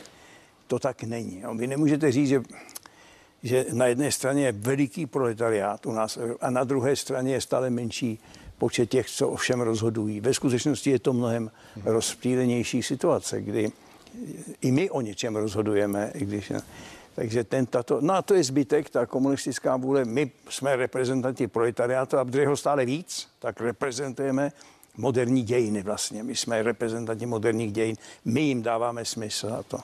to 0.66 0.78
tak 0.78 1.02
není. 1.02 1.42
Vy 1.56 1.66
nemůžete 1.66 2.12
říct, 2.12 2.28
že 2.28 2.42
že 3.44 3.66
na 3.72 3.86
jedné 3.86 4.12
straně 4.12 4.44
je 4.44 4.52
veliký 4.52 5.06
proletariát 5.06 5.86
u 5.86 5.92
nás 5.92 6.18
a 6.40 6.50
na 6.50 6.64
druhé 6.64 6.96
straně 6.96 7.32
je 7.32 7.40
stále 7.40 7.70
menší 7.70 8.18
počet 8.58 8.90
těch, 8.90 9.10
co 9.10 9.28
ovšem 9.28 9.60
rozhodují. 9.60 10.20
Ve 10.20 10.34
skutečnosti 10.34 10.90
je 10.90 10.98
to 10.98 11.12
mnohem 11.12 11.50
rozptýlenější 11.84 12.82
situace, 12.82 13.42
kdy 13.42 13.72
i 14.60 14.72
my 14.72 14.90
o 14.90 15.00
něčem 15.00 15.36
rozhodujeme, 15.36 16.10
i 16.14 16.24
když... 16.24 16.52
Takže 17.14 17.44
ten, 17.44 17.66
tato, 17.66 17.98
no 18.00 18.14
a 18.14 18.22
to 18.22 18.34
je 18.34 18.44
zbytek, 18.44 18.90
ta 18.90 19.06
komunistická 19.06 19.76
vůle. 19.76 20.04
My 20.04 20.30
jsme 20.48 20.76
reprezentanti 20.76 21.46
proletariátu 21.46 22.18
a 22.18 22.26
ho 22.46 22.56
stále 22.56 22.84
víc, 22.84 23.28
tak 23.38 23.60
reprezentujeme 23.60 24.52
moderní 24.96 25.42
dějiny 25.42 25.82
vlastně. 25.82 26.22
My 26.22 26.36
jsme 26.36 26.62
reprezentanti 26.62 27.26
moderních 27.26 27.72
dějin, 27.72 27.96
my 28.24 28.40
jim 28.40 28.62
dáváme 28.62 29.04
smysl 29.04 29.54
a 29.58 29.62
to, 29.62 29.78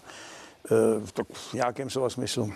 eh, 0.67 1.13
to 1.13 1.23
v 1.33 1.55
nějakém 1.55 1.91
slova 1.91 2.11
smyslu 2.11 2.53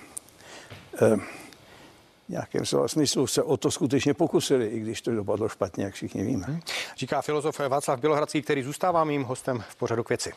nějakém 2.28 2.66
slova 2.66 2.88
smyslu 2.88 3.26
se 3.26 3.42
o 3.42 3.56
to 3.56 3.70
skutečně 3.70 4.14
pokusili, 4.14 4.66
i 4.66 4.80
když 4.80 5.02
to 5.02 5.14
dopadlo 5.14 5.48
špatně, 5.48 5.84
jak 5.84 5.94
všichni 5.94 6.24
víme. 6.24 6.46
Hmm. 6.46 6.60
Říká 6.96 7.22
filozof 7.22 7.58
Václav 7.68 8.00
Bělohradský, 8.00 8.42
který 8.42 8.62
zůstává 8.62 9.04
mým 9.04 9.22
hostem 9.22 9.64
v 9.68 9.76
pořadu 9.76 10.04
k 10.04 10.08
věci. 10.08 10.32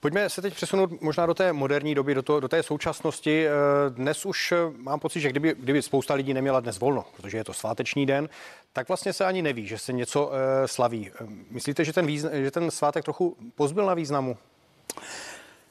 Pojďme 0.00 0.30
se 0.30 0.42
teď 0.42 0.54
přesunout 0.54 1.00
možná 1.00 1.26
do 1.26 1.34
té 1.34 1.52
moderní 1.52 1.94
doby, 1.94 2.14
do, 2.14 2.22
to, 2.22 2.40
do 2.40 2.48
té 2.48 2.62
současnosti. 2.62 3.46
Eh, 3.46 3.50
dnes 3.90 4.26
už 4.26 4.52
eh, 4.52 4.56
mám 4.76 5.00
pocit, 5.00 5.20
že 5.20 5.28
kdyby, 5.28 5.54
kdyby 5.58 5.82
spousta 5.82 6.14
lidí 6.14 6.34
neměla 6.34 6.60
dnes 6.60 6.78
volno, 6.78 7.04
protože 7.16 7.38
je 7.38 7.44
to 7.44 7.52
sváteční 7.52 8.06
den, 8.06 8.28
tak 8.72 8.88
vlastně 8.88 9.12
se 9.12 9.24
ani 9.24 9.42
neví, 9.42 9.66
že 9.66 9.78
se 9.78 9.92
něco 9.92 10.26
uh, 10.26 10.32
slaví. 10.66 11.10
Myslíte, 11.50 11.84
že 11.84 11.92
ten, 11.92 12.06
význa, 12.06 12.30
že 12.32 12.50
ten 12.50 12.70
svátek 12.70 13.04
trochu 13.04 13.36
pozbyl 13.54 13.86
na 13.86 13.94
významu? 13.94 14.36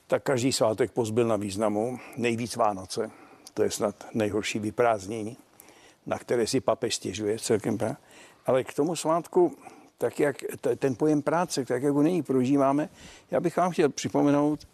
Tak 0.07 0.23
každý 0.23 0.51
svátek 0.51 0.91
pozbyl 0.91 1.27
na 1.27 1.35
významu. 1.35 1.99
Nejvíc 2.17 2.55
Vánoce, 2.55 3.11
to 3.53 3.63
je 3.63 3.71
snad 3.71 4.05
nejhorší 4.13 4.59
vyprázdnění, 4.59 5.37
na 6.05 6.19
které 6.19 6.47
si 6.47 6.61
papež 6.61 6.95
stěžuje 6.95 7.39
celkem. 7.39 7.77
Ale 8.45 8.63
k 8.63 8.73
tomu 8.73 8.95
svátku, 8.95 9.57
tak 9.97 10.19
jak 10.19 10.35
ten 10.77 10.95
pojem 10.95 11.21
práce, 11.21 11.65
tak 11.65 11.83
jak 11.83 11.93
ho 11.93 12.01
nyní 12.01 12.23
prožíváme, 12.23 12.89
já 13.31 13.39
bych 13.39 13.57
vám 13.57 13.71
chtěl 13.71 13.89
připomenout, 13.89 14.67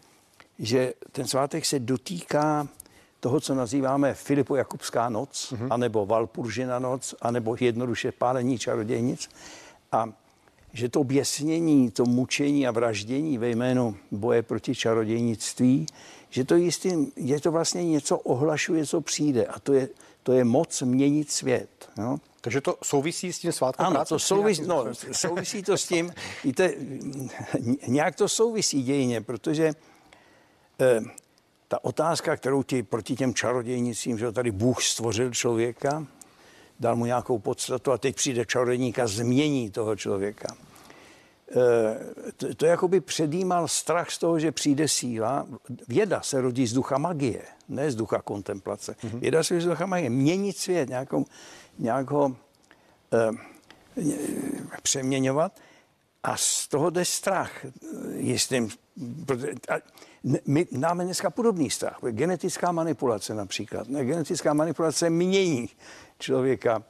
že 0.60 0.94
ten 1.12 1.28
svátek 1.28 1.66
se 1.66 1.80
dotýká 1.80 2.68
toho, 3.20 3.40
co 3.40 3.56
nazýváme 3.56 4.14
Filipo 4.14 4.56
Jakubská 4.56 5.10
noc, 5.10 5.54
mm-hmm. 5.54 5.68
anebo 5.70 6.06
Valpuržina 6.06 6.80
noc, 6.80 7.16
anebo 7.22 7.56
jednoduše 7.60 8.12
pálení 8.12 8.60
čarodějnic. 8.60 9.30
A 9.92 10.14
že 10.74 10.90
to 10.90 11.04
běsnění, 11.04 11.92
to 11.92 12.06
mučení 12.06 12.68
a 12.68 12.72
vraždění 12.72 13.38
ve 13.38 13.50
jménu 13.50 13.98
boje 14.12 14.42
proti 14.44 14.75
čarodějnictví, 14.75 15.86
že 16.30 16.44
to 16.44 16.56
jistý, 16.56 16.90
je 17.16 17.40
to 17.40 17.51
vlastně 17.51 17.86
něco 17.86 18.18
ohlašuje, 18.18 18.86
co 18.86 19.01
přijde 19.01 19.46
a 19.46 19.60
to 19.60 19.74
je, 19.74 19.90
to 20.24 20.34
je 20.34 20.44
moc 20.44 20.82
měnit 20.82 21.32
svět. 21.32 21.90
No. 21.98 22.20
Takže 22.42 22.62
to 22.62 22.78
souvisí 22.84 23.34
s 23.34 23.40
tím 23.40 23.51
svátkem 23.51 23.86
ano, 23.86 23.96
práce? 23.96 24.10
to 24.10 24.20
souvisí, 24.20 24.62
no, 24.66 24.86
souvisí 25.12 25.63
to 25.63 25.78
s 25.78 25.88
tím, 25.88 26.13
víte, 26.44 26.74
nějak 27.88 28.16
to 28.16 28.30
souvisí 28.30 28.84
dějině, 28.84 29.22
protože 29.22 29.74
eh, 30.80 31.01
ta 31.68 31.84
otázka, 31.84 32.38
kterou 32.38 32.63
ti 32.63 32.84
proti 32.84 33.16
těm 33.16 33.34
čarodějnicím, 33.34 34.18
že 34.18 34.32
tady 34.32 34.51
Bůh 34.51 34.84
stvořil 34.84 35.32
člověka, 35.32 36.08
dal 36.82 36.96
mu 36.96 37.06
nějakou 37.06 37.40
podstatu 37.40 37.92
a 37.92 37.98
teď 37.98 38.16
přijde 38.16 38.46
čarodějník 38.46 39.00
a 39.00 39.08
změní 39.08 39.72
toho 39.72 39.96
člověka. 39.96 40.56
E, 41.52 42.34
to, 42.38 42.56
to 42.56 42.66
jakoby 42.66 43.02
předjímal 43.02 43.68
strach 43.68 44.12
z 44.12 44.18
toho, 44.18 44.40
že 44.40 44.52
přijde 44.52 44.88
síla. 44.88 45.48
Věda 45.88 46.22
se 46.22 46.42
rodí 46.42 46.68
z 46.68 46.74
ducha 46.74 46.98
magie, 46.98 47.42
ne 47.70 47.92
z 47.92 47.96
ducha 47.96 48.22
kontemplace. 48.22 48.96
Mm-hmm. 49.04 49.20
Věda 49.20 49.44
se 49.44 49.54
rodí 49.54 49.64
z 49.64 49.70
ducha 49.70 49.86
magie. 49.86 50.10
Měnit 50.10 50.58
svět, 50.58 50.90
nějakou, 50.90 51.26
nějak 51.80 52.12
ho 52.12 52.36
e, 53.14 53.32
přeměňovat. 54.84 55.60
A 56.24 56.38
z 56.38 56.68
toho 56.68 56.90
jde 56.90 57.06
strach 57.06 57.66
jistým. 58.16 58.70
My 60.46 60.68
máme 60.78 61.06
dneska 61.06 61.30
podobný 61.30 61.70
strach. 61.70 61.98
Genetická 62.12 62.72
manipulace 62.72 63.34
například. 63.34 63.88
Genetická 63.88 64.54
manipulace 64.54 65.10
mění 65.10 65.70
člověka 66.20 66.84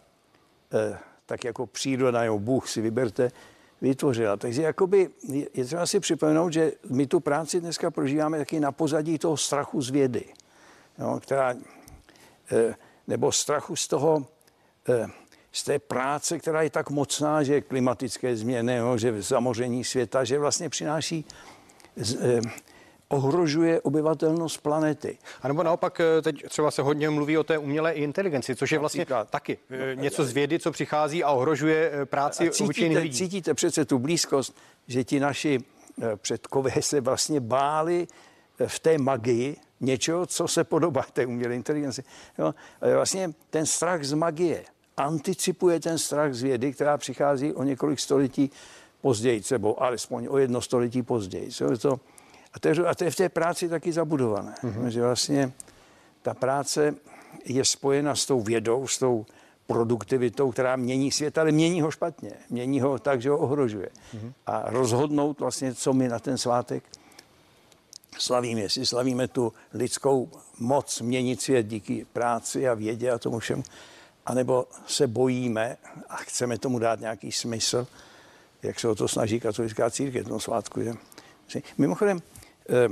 eh, 0.74 1.00
tak 1.26 1.44
jako 1.44 1.68
příroda 1.68 2.22
nebo 2.22 2.40
Bůh 2.40 2.70
si 2.70 2.82
vyberte, 2.82 3.32
vytvořila. 3.82 4.38
Takže 4.38 4.62
jakoby 4.62 5.10
je 5.54 5.66
třeba 5.66 5.86
si 5.86 6.00
připomenout, 6.00 6.54
že 6.54 6.72
my 6.90 7.08
tu 7.08 7.20
práci 7.20 7.62
dneska 7.62 7.92
prožíváme 7.92 8.38
taky 8.38 8.60
na 8.60 8.72
pozadí 8.72 9.18
toho 9.18 9.38
strachu 9.38 9.82
z 9.82 9.90
vědy, 9.90 10.26
jo, 11.00 11.20
která, 11.24 11.56
eh, 12.52 12.76
nebo 13.08 13.32
strachu 13.32 13.76
z 13.76 13.88
toho, 13.88 14.28
eh, 14.90 15.08
z 15.52 15.64
té 15.64 15.80
práce, 15.80 16.40
která 16.40 16.62
je 16.62 16.70
tak 16.70 16.90
mocná, 16.90 17.44
že 17.44 17.62
klimatické 17.62 18.36
změny, 18.36 18.76
jo, 18.76 18.98
že 18.98 19.22
zamoření 19.22 19.84
světa, 19.84 20.24
že 20.24 20.40
vlastně 20.40 20.70
přináší 20.70 21.26
z, 21.96 22.16
eh, 22.16 22.42
ohrožuje 23.12 23.82
obyvatelnost 23.82 24.62
planety. 24.62 25.18
A 25.42 25.48
nebo 25.48 25.64
naopak 25.64 26.00
eh, 26.00 26.22
teď 26.22 26.50
třeba 26.50 26.72
se 26.72 26.82
hodně 26.82 27.10
mluví 27.10 27.38
o 27.38 27.44
té 27.44 27.58
umělé 27.58 27.92
inteligenci, 27.92 28.56
což 28.56 28.72
je 28.72 28.80
vlastně 28.80 29.00
Například. 29.00 29.30
taky 29.30 29.58
eh, 29.70 29.96
něco 29.96 30.26
z 30.26 30.32
vědy, 30.32 30.60
co 30.60 30.72
přichází 30.72 31.24
a 31.24 31.32
ohrožuje 31.32 31.92
eh, 31.94 32.06
práci 32.06 32.50
a 32.50 32.52
cítíte, 32.52 33.00
lidí. 33.00 33.18
Cítíte 33.18 33.54
přece 33.54 33.86
tu 33.86 34.00
blízkost, 34.00 34.58
že 34.88 35.04
ti 35.04 35.20
naši 35.20 35.60
předkové 36.16 36.82
se 36.82 37.02
vlastně 37.02 37.40
báli 37.40 38.08
v 38.68 38.80
té 38.80 38.98
magii 38.98 39.56
něčeho, 39.80 40.26
co 40.26 40.48
se 40.48 40.64
podobá 40.64 41.06
té 41.14 41.26
umělé 41.26 41.56
inteligenci. 41.56 42.04
Jo? 42.38 42.56
Vlastně 42.96 43.30
ten 43.50 43.66
strach 43.66 44.04
z 44.04 44.14
magie 44.14 44.64
anticipuje 44.98 45.80
ten 45.80 45.98
strach 45.98 46.34
z 46.34 46.42
vědy, 46.42 46.74
která 46.74 46.98
přichází 46.98 47.54
o 47.54 47.64
několik 47.64 48.00
století 48.00 48.52
později, 49.02 49.42
nebo 49.52 49.84
alespoň 49.84 50.28
o 50.30 50.38
jedno 50.38 50.62
století 50.62 51.04
později. 51.04 51.50
Jo? 51.62 51.78
To, 51.78 52.00
a 52.54 52.60
to, 52.60 52.68
je, 52.68 52.76
a 52.88 52.96
to 52.96 53.04
je 53.04 53.12
v 53.12 53.16
té 53.16 53.30
práci 53.30 53.70
taky 53.70 53.94
zabudované. 53.94 54.56
Mm-hmm. 54.64 54.88
Že 54.88 55.02
vlastně 55.02 55.52
ta 56.22 56.34
práce 56.34 56.96
je 57.46 57.66
spojena 57.66 58.16
s 58.16 58.26
tou 58.26 58.42
vědou, 58.42 58.88
s 58.88 59.00
tou 59.00 59.26
produktivitou, 59.68 60.52
která 60.52 60.76
mění 60.76 61.12
svět, 61.12 61.38
ale 61.38 61.52
mění 61.52 61.82
ho 61.82 61.92
špatně. 61.92 62.32
Mění 62.50 62.82
ho 62.82 63.00
tak, 63.00 63.22
že 63.22 63.30
ho 63.30 63.38
ohrožuje. 63.38 63.90
Mm-hmm. 64.16 64.34
A 64.46 64.64
rozhodnout 64.66 65.40
vlastně, 65.40 65.74
co 65.74 65.94
my 65.94 66.08
na 66.08 66.20
ten 66.20 66.38
svátek 66.38 66.84
slavíme. 68.18 68.62
Jestli 68.62 68.86
slavíme 68.86 69.28
tu 69.28 69.54
lidskou 69.74 70.30
moc 70.60 71.02
měnit 71.02 71.42
svět 71.42 71.64
díky 71.64 72.06
práci 72.14 72.70
a 72.70 72.74
vědě 72.74 73.12
a 73.12 73.20
tomu 73.20 73.40
všemu, 73.40 73.64
anebo 74.32 74.68
se 74.88 75.08
bojíme 75.08 75.78
a 76.10 76.16
chceme 76.16 76.58
tomu 76.58 76.80
dát 76.80 77.00
nějaký 77.00 77.32
smysl, 77.32 77.88
jak 78.64 78.80
se 78.80 78.88
o 78.88 78.96
to 78.96 79.08
snaží 79.08 79.40
katolická 79.40 79.92
církev 79.92 80.28
tomu 80.28 80.40
svátku. 80.40 80.82
Že? 81.48 81.62
Mimochodem, 81.78 82.22
eh, 82.70 82.88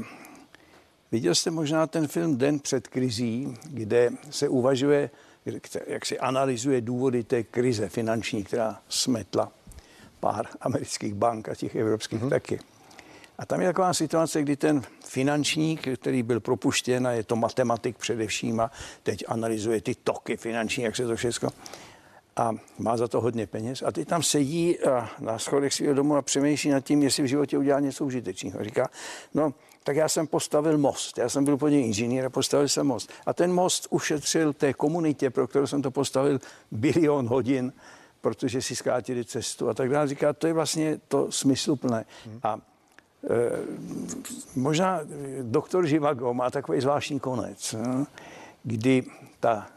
viděl 1.11 1.35
jste 1.35 1.51
možná 1.51 1.87
ten 1.87 2.07
film 2.07 2.37
Den 2.37 2.59
před 2.59 2.87
krizí, 2.87 3.57
kde 3.63 4.09
se 4.29 4.49
uvažuje, 4.49 5.09
jak 5.87 6.05
se 6.05 6.17
analyzuje 6.17 6.81
důvody 6.81 7.23
té 7.23 7.43
krize 7.43 7.89
finanční, 7.89 8.43
která 8.43 8.81
smetla 8.89 9.51
pár 10.19 10.47
amerických 10.61 11.13
bank 11.13 11.49
a 11.49 11.55
těch 11.55 11.75
evropských 11.75 12.21
mm-hmm. 12.21 12.29
taky. 12.29 12.59
A 13.39 13.45
tam 13.45 13.61
je 13.61 13.67
taková 13.67 13.93
situace, 13.93 14.41
kdy 14.41 14.55
ten 14.55 14.81
finančník, 15.05 15.87
který 15.99 16.23
byl 16.23 16.39
propuštěn 16.39 17.07
a 17.07 17.11
je 17.11 17.23
to 17.23 17.35
matematik 17.35 17.97
především 17.97 18.59
a 18.59 18.71
teď 19.03 19.23
analyzuje 19.27 19.81
ty 19.81 19.95
toky 19.95 20.37
finanční, 20.37 20.83
jak 20.83 20.95
se 20.95 21.07
to 21.07 21.15
všechno 21.15 21.49
a 22.39 22.51
má 22.77 22.97
za 22.97 23.07
to 23.07 23.21
hodně 23.21 23.47
peněz. 23.47 23.83
A 23.85 23.91
teď 23.91 24.07
tam 24.07 24.23
sedí 24.23 24.77
na 25.19 25.39
schodech 25.39 25.73
svého 25.73 25.93
domu 25.93 26.15
a 26.15 26.21
přemýšlí 26.21 26.69
nad 26.69 26.79
tím, 26.79 27.03
jestli 27.03 27.23
v 27.23 27.25
životě 27.25 27.57
udělá 27.57 27.79
něco 27.79 28.05
užitečného. 28.05 28.63
Říká, 28.63 28.89
no, 29.33 29.53
tak 29.83 29.95
já 29.95 30.09
jsem 30.09 30.27
postavil 30.27 30.77
most. 30.77 31.17
Já 31.17 31.29
jsem 31.29 31.45
byl 31.45 31.57
podně 31.57 31.81
inženýr 31.81 32.25
a 32.25 32.29
postavil 32.29 32.67
jsem 32.67 32.87
most. 32.87 33.11
A 33.25 33.33
ten 33.33 33.53
most 33.53 33.87
ušetřil 33.89 34.53
té 34.53 34.73
komunitě, 34.73 35.29
pro 35.29 35.47
kterou 35.47 35.67
jsem 35.67 35.81
to 35.81 35.91
postavil, 35.91 36.39
bilion 36.71 37.27
hodin, 37.27 37.73
protože 38.21 38.61
si 38.61 38.75
zkrátili 38.75 39.25
cestu 39.25 39.69
a 39.69 39.73
tak 39.73 39.89
dále. 39.89 40.07
Říká, 40.07 40.33
to 40.33 40.47
je 40.47 40.53
vlastně 40.53 40.99
to 41.07 41.31
smysluplné. 41.31 42.05
Hmm. 42.25 42.39
A 42.43 42.59
možná 44.55 45.01
doktor 45.41 45.85
Živago 45.85 46.33
má 46.33 46.49
takový 46.49 46.81
zvláštní 46.81 47.19
konec, 47.19 47.73
no, 47.73 48.07
kdy 48.63 49.03
ta 49.39 49.67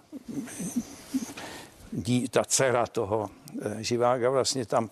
dí, 1.92 2.28
ta 2.28 2.44
dcera 2.44 2.86
toho 2.86 3.30
e, 3.62 3.82
Živága 3.84 4.30
vlastně 4.30 4.66
tam 4.66 4.90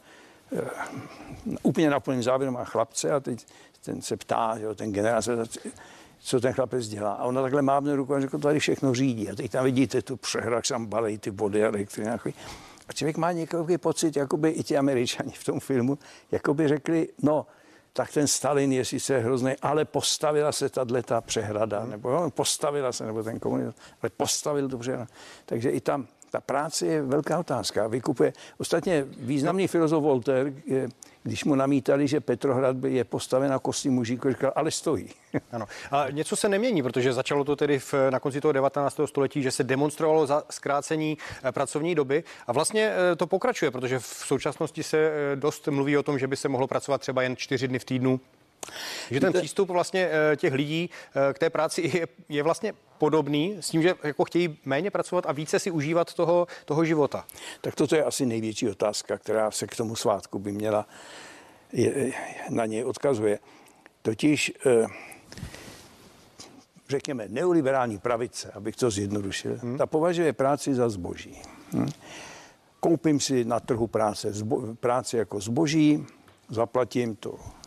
úplně 1.63 1.91
na 1.91 2.01
plným 2.01 2.23
závěru 2.23 2.53
má 2.53 2.65
chlapce 2.65 3.11
a 3.11 3.21
teď 3.21 3.47
ten 3.85 4.03
se 4.03 4.17
ptá, 4.17 4.59
že 4.59 4.75
ten 4.75 4.93
generál 4.93 5.23
se 5.23 5.37
co 6.21 6.41
ten 6.41 6.53
chlapec 6.53 6.89
dělá. 6.89 7.13
A 7.13 7.25
ona 7.25 7.43
takhle 7.43 7.63
mávne 7.63 7.97
ruku 7.97 8.15
a 8.15 8.21
řekl, 8.21 8.39
tady 8.39 8.59
všechno 8.59 8.95
řídí. 8.95 9.31
A 9.31 9.35
teď 9.35 9.51
tam 9.51 9.65
vidíte 9.65 10.03
tu 10.03 10.17
přehrak, 10.17 10.67
tam 10.69 10.87
balej 10.87 11.19
ty 11.19 11.31
body 11.31 11.65
elektřiny. 11.65 12.11
A 12.89 12.93
člověk 12.93 13.17
má 13.17 13.33
nějaký 13.33 13.79
pocit, 13.79 14.17
jako 14.17 14.37
by 14.37 14.51
i 14.51 14.63
ti 14.63 14.77
američani 14.77 15.33
v 15.33 15.45
tom 15.45 15.61
filmu, 15.61 15.99
jako 16.33 16.55
by 16.55 16.69
řekli, 16.69 17.09
no, 17.23 17.47
tak 17.93 18.13
ten 18.13 18.27
Stalin 18.27 18.73
je 18.73 18.85
sice 18.85 19.19
hrozný, 19.19 19.53
ale 19.63 19.85
postavila 19.85 20.53
se 20.53 20.69
tahle 20.69 21.03
ta 21.03 21.21
přehrada, 21.21 21.85
nebo 21.85 22.11
jo, 22.11 22.31
postavila 22.31 22.93
se, 22.93 23.07
nebo 23.07 23.23
ten 23.23 23.39
komunist, 23.41 23.79
ale 24.03 24.11
postavil 24.11 24.69
přehrada. 24.69 25.07
Takže 25.47 25.71
i 25.71 25.81
tam 25.81 26.07
ta 26.31 26.41
práce 26.41 26.87
je 26.87 27.03
velká 27.03 27.39
otázka. 27.39 27.87
Vykupuje. 27.87 28.33
Ostatně 28.59 29.07
významný 29.19 29.69
filozof 29.69 30.03
Voltaire, 30.03 30.53
když 31.23 31.45
mu 31.45 31.55
namítali, 31.55 32.09
že 32.09 32.21
Petrohrad 32.21 32.77
je 32.85 33.05
postaven 33.05 33.51
na 33.51 33.59
kostí 33.59 33.89
mužíku, 33.89 34.29
říkal, 34.29 34.53
ale 34.55 34.71
stojí. 34.71 35.09
Ano. 35.53 35.67
A 35.91 36.11
něco 36.11 36.37
se 36.37 36.49
nemění, 36.49 36.83
protože 36.83 37.13
začalo 37.13 37.45
to 37.45 37.57
tedy 37.57 37.79
v, 37.79 37.95
na 38.11 38.21
konci 38.21 38.41
toho 38.41 38.53
19. 38.53 39.01
století, 39.05 39.43
že 39.43 39.51
se 39.51 39.65
demonstrovalo 39.65 40.27
za 40.27 40.43
zkrácení 40.51 41.19
eh, 41.43 41.53
pracovní 41.53 41.95
doby 41.95 42.25
a 42.47 42.53
vlastně 42.53 42.93
eh, 43.13 43.17
to 43.17 43.27
pokračuje, 43.27 43.71
protože 43.71 43.99
v 43.99 44.05
současnosti 44.05 44.83
se 44.83 44.97
eh, 44.99 45.37
dost 45.37 45.69
mluví 45.69 45.97
o 45.97 46.03
tom, 46.03 46.19
že 46.19 46.27
by 46.27 46.37
se 46.37 46.49
mohlo 46.49 46.67
pracovat 46.67 47.01
třeba 47.01 47.23
jen 47.23 47.37
čtyři 47.37 47.69
dny 47.69 47.79
v 47.79 47.85
týdnu. 47.85 48.21
Že 49.11 49.21
ten 49.21 49.33
přístup 49.33 49.69
vlastně 49.69 50.11
těch 50.37 50.53
lidí 50.53 50.91
k 51.33 51.39
té 51.39 51.51
práci 51.51 51.91
je, 51.95 52.07
je 52.29 52.43
vlastně 52.43 52.73
podobný 53.01 53.57
s 53.61 53.71
tím, 53.71 53.83
že 53.83 53.95
jako 54.05 54.25
chtějí 54.25 54.59
méně 54.65 54.91
pracovat 54.91 55.27
a 55.27 55.33
více 55.33 55.59
si 55.59 55.71
užívat 55.71 56.15
toho, 56.15 56.47
toho 56.65 56.85
života? 56.85 57.25
Tak 57.61 57.75
toto 57.75 57.97
je 57.97 58.05
asi 58.05 58.27
největší 58.27 58.69
otázka, 58.69 59.19
která 59.19 59.51
se 59.51 59.67
k 59.67 59.77
tomu 59.77 59.97
svátku 59.97 60.39
by 60.39 60.53
měla, 60.53 60.87
je, 61.73 62.13
na 62.51 62.67
něj 62.67 62.85
odkazuje. 62.85 63.39
Totiž, 64.03 64.53
eh, 64.67 64.87
řekněme, 66.89 67.25
neoliberální 67.29 67.99
pravice, 67.99 68.51
abych 68.55 68.77
to 68.77 68.91
zjednodušil, 68.91 69.59
hmm. 69.63 69.79
ta 69.79 69.87
považuje 69.87 70.33
práci 70.33 70.75
za 70.75 70.89
zboží. 70.89 71.43
Hmm. 71.73 71.89
Koupím 72.81 73.21
si 73.21 73.45
na 73.45 73.61
trhu 73.61 73.87
práce, 73.87 74.33
zbo, 74.33 74.77
práci 74.77 75.17
jako 75.17 75.41
zboží, 75.41 76.07
zaplatím 76.49 77.17
to 77.17 77.60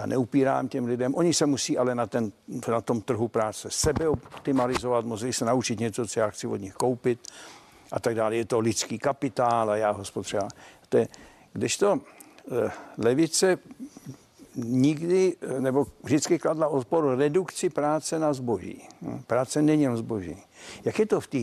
já 0.00 0.06
neupírám 0.06 0.68
těm 0.68 0.84
lidem, 0.84 1.14
oni 1.14 1.34
se 1.34 1.46
musí 1.46 1.78
ale 1.78 1.94
na, 1.94 2.06
ten, 2.06 2.32
na 2.68 2.80
tom 2.80 3.00
trhu 3.00 3.28
práce 3.28 3.68
sebe 3.70 4.08
optimalizovat, 4.08 5.04
musí 5.04 5.32
se 5.32 5.44
naučit 5.44 5.80
něco, 5.80 6.06
co 6.06 6.20
já 6.20 6.30
chci 6.30 6.46
od 6.46 6.56
nich 6.56 6.74
koupit 6.74 7.20
a 7.92 8.00
tak 8.00 8.14
dále. 8.14 8.36
Je 8.36 8.44
to 8.44 8.60
lidský 8.60 8.98
kapitál 8.98 9.70
a 9.70 9.76
já 9.76 9.90
ho 9.90 10.04
spotřebám. 10.04 10.48
To 10.88 10.96
je, 10.96 11.08
to 11.78 12.00
eh, 12.52 12.70
levice 12.98 13.58
nikdy 14.56 15.36
nebo 15.58 15.86
vždycky 16.02 16.38
kladla 16.38 16.68
odpor 16.68 17.18
redukci 17.18 17.70
práce 17.70 18.18
na 18.18 18.32
zboží. 18.32 18.88
Hm, 19.02 19.22
práce 19.26 19.62
není 19.62 19.82
jen 19.82 19.96
zboží. 19.96 20.36
Jak 20.84 20.98
je 20.98 21.06
to 21.06 21.20
v 21.20 21.26
té 21.26 21.38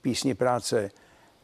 písni 0.00 0.34
práce 0.34 0.90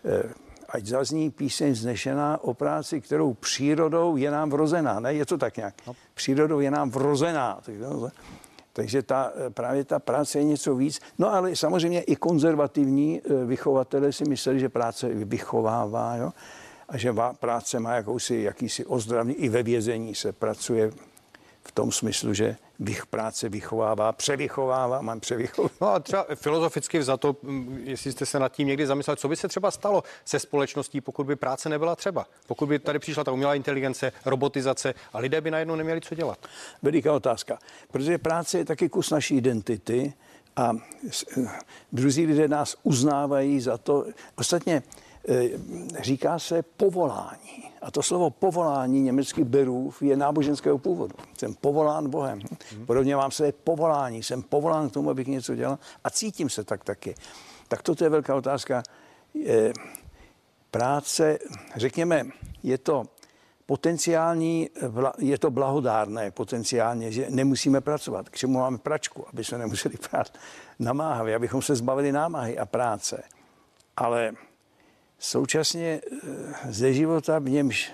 eh, 0.05 0.45
ať 0.68 0.87
zazní 0.87 1.31
píseň 1.31 1.74
znešená 1.74 2.38
o 2.44 2.55
práci, 2.55 3.00
kterou 3.00 3.35
přírodou 3.35 4.16
je 4.16 4.31
nám 4.31 4.50
vrozená. 4.50 5.00
Ne, 5.00 5.14
je 5.14 5.26
to 5.26 5.38
tak 5.38 5.57
nějak. 5.57 5.74
No. 5.87 5.92
Přírodou 6.14 6.61
je 6.61 6.70
nám 6.70 6.90
vrozená. 6.90 7.61
Takže 8.72 9.02
ta, 9.02 9.33
právě 9.50 9.85
ta 9.85 9.98
práce 9.98 10.38
je 10.38 10.44
něco 10.44 10.76
víc. 10.76 11.00
No 11.18 11.35
ale 11.35 11.57
samozřejmě 11.57 12.02
i 12.02 12.16
konzervativní 12.16 13.20
eh, 13.20 13.44
vychovatele 13.44 14.12
si 14.12 14.24
mysleli, 14.24 14.61
že 14.61 14.68
práce 14.68 15.09
vychovává, 15.09 16.16
jo? 16.16 16.33
a 16.88 16.96
že 16.96 17.14
práce 17.40 17.81
má 17.81 17.94
jakousi, 17.94 18.37
jakýsi 18.37 18.87
ozdravný, 18.87 19.35
i 19.35 19.48
ve 19.48 19.62
vězení 19.62 20.14
se 20.14 20.33
pracuje 20.33 20.90
v 21.64 21.72
tom 21.72 21.92
smyslu, 21.92 22.35
že 22.35 22.57
vych 22.79 23.07
práce 23.07 23.49
vychovává, 23.49 24.12
převychovává, 24.12 25.01
mám 25.01 25.21
převychovávat. 25.21 25.81
No 25.81 25.89
a 25.89 26.01
třeba 26.01 26.27
filozoficky 26.35 27.01
to, 27.19 27.37
jestli 27.85 28.12
jste 28.12 28.27
se 28.27 28.39
nad 28.39 28.53
tím 28.53 28.69
někdy 28.69 28.87
zamysleli, 28.87 29.17
co 29.17 29.29
by 29.29 29.37
se 29.37 29.49
třeba 29.49 29.71
stalo 29.71 30.03
se 30.25 30.39
společností, 30.39 31.01
pokud 31.01 31.27
by 31.27 31.37
práce 31.37 31.69
nebyla 31.69 31.97
třeba? 31.97 32.27
Pokud 32.47 32.67
by 32.67 32.79
tady 32.79 32.99
přišla 32.99 33.25
ta 33.25 33.33
umělá 33.33 33.55
inteligence, 33.55 34.12
robotizace 34.25 34.95
a 35.12 35.19
lidé 35.19 35.41
by 35.41 35.51
najednou 35.51 35.77
neměli 35.77 36.01
co 36.01 36.15
dělat? 36.15 36.39
Veliká 36.83 37.12
otázka, 37.12 37.59
protože 37.93 38.19
práce 38.19 38.59
je 38.59 38.65
taky 38.65 38.89
kus 38.89 39.11
naší 39.11 39.37
identity 39.37 40.12
a 40.57 40.73
druzí 41.93 42.27
lidé 42.27 42.49
nás 42.49 42.77
uznávají 42.83 43.61
za 43.61 43.79
to. 43.79 44.07
Ostatně 44.37 44.83
Eh, 44.83 45.06
říká 46.01 46.39
se 46.39 46.62
povolání. 46.62 47.73
A 47.83 47.91
to 47.91 48.03
slovo 48.03 48.31
povolání 48.31 49.01
německy 49.01 49.45
beru 49.45 49.93
je 50.01 50.17
náboženského 50.17 50.79
původu. 50.79 51.15
Jsem 51.39 51.55
povolán 51.55 52.11
Bohem. 52.11 52.41
Podobně 52.87 53.17
mám 53.17 53.31
své 53.31 53.53
povolání. 53.53 54.23
Jsem 54.23 54.43
povolán 54.43 54.91
k 54.91 54.93
tomu, 54.93 55.11
abych 55.11 55.27
něco 55.27 55.55
dělal 55.55 55.79
a 56.05 56.11
cítím 56.11 56.51
se 56.51 56.65
tak 56.65 56.85
taky. 56.85 57.15
Tak 57.69 57.83
toto 57.83 58.05
je 58.05 58.11
velká 58.11 58.35
otázka. 58.35 58.83
Práce, 60.71 61.39
řekněme, 61.77 62.23
je 62.62 62.79
to 62.79 63.05
potenciální, 63.67 64.71
je 65.19 65.39
to 65.39 65.51
blahodárné 65.51 66.31
potenciálně, 66.31 67.12
že 67.12 67.27
nemusíme 67.31 67.81
pracovat. 67.81 68.29
K 68.29 68.37
čemu 68.37 68.59
máme 68.59 68.79
pračku, 68.79 69.25
aby 69.33 69.45
se 69.45 69.59
nemuseli 69.59 69.97
prát 70.11 70.39
namáhavě, 70.79 71.37
abychom 71.37 71.62
se 71.62 71.77
zbavili 71.77 72.12
námahy 72.12 72.59
a 72.59 72.67
práce. 72.67 73.23
Ale 73.97 74.33
současně 75.18 76.00
eh, 76.12 76.72
ze 76.72 76.92
života, 76.92 77.38
v 77.38 77.48
němž 77.48 77.92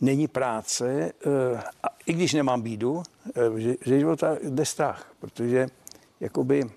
není 0.00 0.28
práce, 0.28 1.12
eh, 1.26 1.62
a 1.82 1.88
i 2.06 2.12
když 2.12 2.32
nemám 2.32 2.62
bídu, 2.62 3.02
eh, 3.34 3.76
ze 3.86 3.98
života 3.98 4.36
jde 4.42 4.64
strach, 4.64 5.12
protože 5.20 5.66
jakoby 6.20 6.70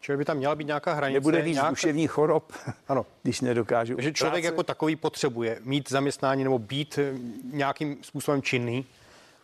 Čili 0.00 0.18
by 0.18 0.24
tam 0.24 0.36
měla 0.36 0.54
být 0.54 0.66
nějaká 0.66 0.92
hranice. 0.92 1.14
Nebude 1.14 1.42
víc 1.42 1.54
nějaká... 1.54 1.70
duševní 1.70 2.06
chorob, 2.06 2.52
ano. 2.88 3.06
když 3.22 3.40
nedokážu. 3.40 3.96
Že 3.98 4.12
člověk 4.12 4.42
práce... 4.42 4.52
jako 4.52 4.62
takový 4.62 4.96
potřebuje 4.96 5.58
mít 5.64 5.90
zaměstnání 5.90 6.44
nebo 6.44 6.58
být 6.58 6.98
nějakým 7.52 7.98
způsobem 8.02 8.42
činný? 8.42 8.86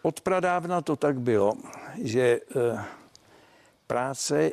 Od 0.02 0.20
pradávna 0.20 0.80
to 0.80 0.96
tak 0.96 1.20
bylo, 1.20 1.54
že 2.02 2.40
práce 3.86 4.52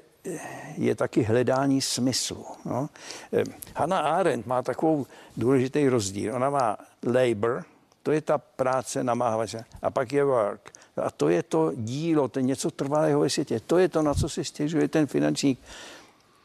je 0.77 0.95
taky 0.95 1.23
hledání 1.23 1.81
smyslu. 1.81 2.45
No. 2.65 2.89
Eh, 3.33 3.43
Hannah 3.75 4.05
Arendt 4.05 4.45
má 4.45 4.61
takovou 4.61 5.05
důležitý 5.37 5.89
rozdíl. 5.89 6.35
Ona 6.35 6.49
má 6.49 6.77
labor, 7.03 7.63
to 8.03 8.11
je 8.11 8.21
ta 8.21 8.37
práce 8.37 9.03
namáhavače, 9.03 9.65
a 9.81 9.89
pak 9.89 10.13
je 10.13 10.23
work. 10.23 10.71
A 11.03 11.11
to 11.11 11.29
je 11.29 11.43
to 11.43 11.71
dílo, 11.75 12.27
to 12.27 12.39
je 12.39 12.43
něco 12.43 12.71
trvalého 12.71 13.19
ve 13.19 13.29
světě. 13.29 13.59
To 13.59 13.77
je 13.77 13.89
to, 13.89 14.01
na 14.01 14.13
co 14.13 14.29
si 14.29 14.43
stěžuje 14.43 14.87
ten 14.87 15.07
finančník. 15.07 15.59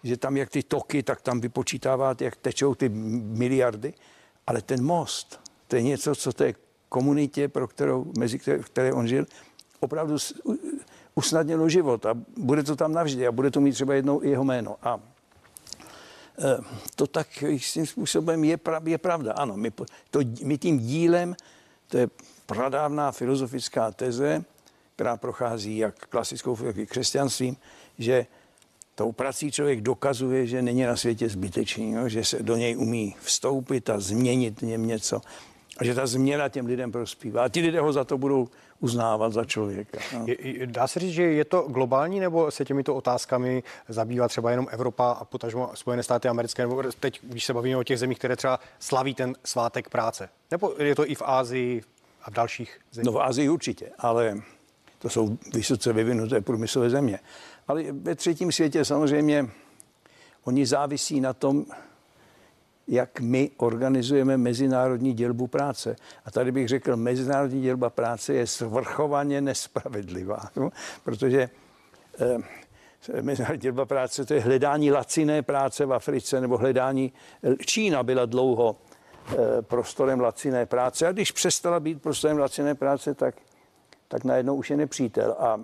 že 0.03 0.17
tam 0.17 0.37
jak 0.37 0.51
ty 0.51 0.63
toky, 0.63 1.03
tak 1.03 1.21
tam 1.21 1.41
vypočítáváte, 1.41 2.25
jak 2.25 2.37
tečou 2.37 2.75
ty 2.75 2.89
miliardy, 2.89 3.95
ale 4.47 4.63
ten 4.63 4.85
most, 4.85 5.41
to 5.69 5.77
je 5.77 5.83
něco, 5.83 6.15
co 6.15 6.33
té 6.33 6.55
komunitě, 6.89 7.49
pro 7.49 7.69
kterou, 7.69 8.13
mezi 8.19 8.39
které, 8.39 8.59
které 8.59 8.93
on 8.93 9.09
žil, 9.09 9.27
opravdu 9.81 10.17
usnadnilo 11.21 11.69
život 11.69 12.01
a 12.07 12.17
bude 12.37 12.63
to 12.65 12.77
tam 12.77 12.93
navždy 12.93 13.27
a 13.27 13.33
bude 13.33 13.51
to 13.51 13.61
mít 13.61 13.73
třeba 13.73 13.95
jednou 13.95 14.25
i 14.25 14.31
jeho 14.33 14.45
jméno. 14.45 14.77
A 14.83 14.97
e, 14.97 16.59
to 16.97 17.07
tak 17.07 17.43
jistým 17.43 17.87
způsobem 17.87 18.45
je, 18.45 18.59
je 18.85 18.99
pravda. 18.99 19.33
Ano, 19.33 19.57
my, 19.57 19.71
to, 20.11 20.21
my 20.45 20.59
tím 20.59 20.79
dílem, 20.79 21.37
to 21.89 21.99
je 21.99 22.09
pradávná 22.47 23.13
filozofická 23.13 23.93
teze, 23.93 24.45
která 24.95 25.17
prochází 25.17 25.79
jak 25.79 26.07
klasickou 26.09 26.57
jak 26.65 26.77
i 26.77 26.87
křesťanstvím, 26.87 27.57
že 27.99 28.27
tou 28.95 29.13
prací 29.13 29.53
člověk 29.53 29.81
dokazuje, 29.81 30.47
že 30.47 30.63
není 30.63 30.83
na 30.83 30.97
světě 30.97 31.29
zbytečný, 31.29 31.93
jo? 31.93 32.09
že 32.09 32.25
se 32.25 32.43
do 32.43 32.57
něj 32.57 32.77
umí 32.77 33.17
vstoupit 33.21 33.91
a 33.91 34.01
změnit 34.01 34.63
něm 34.63 34.87
něco 34.87 35.21
a 35.81 35.85
že 35.85 35.95
ta 35.95 36.07
změna 36.07 36.49
těm 36.49 36.67
lidem 36.67 36.93
prospívá. 36.93 37.45
A 37.45 37.49
ti 37.49 37.61
lidé 37.61 37.81
ho 37.81 37.93
za 37.93 38.05
to 38.05 38.19
budou 38.19 38.49
uznávat 38.81 39.33
za 39.33 39.45
člověka. 39.45 39.99
No. 40.13 40.27
Dá 40.65 40.87
se 40.87 41.01
říct, 41.01 41.13
že 41.13 41.23
je 41.23 41.45
to 41.45 41.63
globální, 41.63 42.21
nebo 42.21 42.51
se 42.51 42.65
těmito 42.65 42.95
otázkami 42.95 43.63
zabývá 43.89 44.29
třeba 44.29 44.51
jenom 44.51 44.67
Evropa 44.71 45.11
a 45.11 45.25
potažmo 45.25 45.71
Spojené 45.75 46.03
státy 46.03 46.29
americké, 46.29 46.63
nebo 46.63 46.83
teď, 47.01 47.21
když 47.23 47.45
se 47.45 47.55
bavíme 47.55 47.77
o 47.77 47.83
těch 47.83 47.99
zemích, 47.99 48.19
které 48.19 48.37
třeba 48.37 48.61
slaví 48.79 49.15
ten 49.15 49.35
svátek 49.45 49.89
práce? 49.89 50.29
Nebo 50.51 50.75
je 50.79 50.95
to 50.95 51.11
i 51.11 51.15
v 51.15 51.23
Ázii 51.25 51.83
a 52.23 52.31
v 52.31 52.35
dalších 52.35 52.81
zemích? 52.93 53.07
No 53.07 53.13
v 53.13 53.23
Ázii 53.23 53.49
určitě, 53.49 53.91
ale 53.99 54.37
to 54.99 55.09
jsou 55.09 55.39
vysoce 55.53 55.93
vyvinuté 55.93 56.41
průmyslové 56.41 56.91
země. 56.91 57.19
Ale 57.69 57.85
ve 57.93 58.15
třetím 58.15 58.53
světě 58.53 58.85
samozřejmě 58.85 59.51
oni 60.45 60.67
závisí 60.67 61.21
na 61.21 61.33
tom, 61.33 61.67
jak 62.91 63.21
my 63.21 63.51
organizujeme 63.57 64.37
mezinárodní 64.37 65.13
dělbu 65.13 65.47
práce. 65.47 65.97
A 66.25 66.31
tady 66.31 66.53
bych 66.53 66.69
řekl, 66.69 66.97
mezinárodní 66.97 67.63
dělba 67.63 67.91
práce 67.91 68.35
je 68.35 68.47
svrchovaně 68.47 69.41
nespravedlivá, 69.41 70.41
no? 70.57 70.71
protože 71.05 71.51
eh, 72.21 73.23
mezinárodní 73.23 73.61
dělba 73.61 73.85
práce 73.85 74.25
to 74.25 74.35
je 74.35 74.41
hledání 74.41 74.93
laciné 74.93 75.43
práce 75.43 75.87
v 75.87 75.93
Africe 75.93 76.41
nebo 76.41 76.57
hledání, 76.57 77.13
Čína 77.67 78.03
byla 78.03 78.27
dlouho 78.27 78.77
eh, 78.77 79.37
prostorem 79.63 80.21
laciné 80.21 80.67
práce 80.67 81.07
a 81.07 81.13
když 81.13 81.33
přestala 81.33 81.81
být 81.81 82.03
prostorem 82.03 82.39
laciné 82.39 82.75
práce, 82.75 83.15
tak, 83.15 83.35
tak 84.09 84.25
najednou 84.25 84.55
už 84.55 84.71
je 84.71 84.77
nepřítel. 84.77 85.37
A 85.39 85.61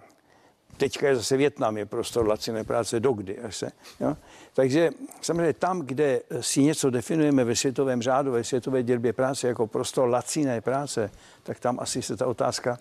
Teďka 0.77 1.09
je 1.09 1.17
zase 1.17 1.37
Větnam, 1.37 1.77
je 1.77 1.87
prostor 1.87 2.29
laciné 2.29 2.65
práce 2.65 3.01
dokdy. 3.01 3.39
Až 3.39 3.57
se, 3.57 3.73
jo? 4.01 4.17
Takže 4.55 4.91
samozřejmě 5.21 5.53
tam, 5.53 5.81
kde 5.81 6.21
si 6.41 6.63
něco 6.63 6.91
definujeme 6.91 7.45
ve 7.45 7.57
světovém 7.57 8.03
řádu, 8.03 8.33
ve 8.33 8.45
světové 8.45 8.83
dělbě 8.83 9.13
práce 9.13 9.49
jako 9.49 9.67
prostor 9.67 10.09
laciné 10.09 10.61
práce, 10.61 11.11
tak 11.43 11.61
tam 11.61 11.81
asi 11.81 12.03
se 12.03 12.17
ta 12.17 12.27
otázka 12.27 12.79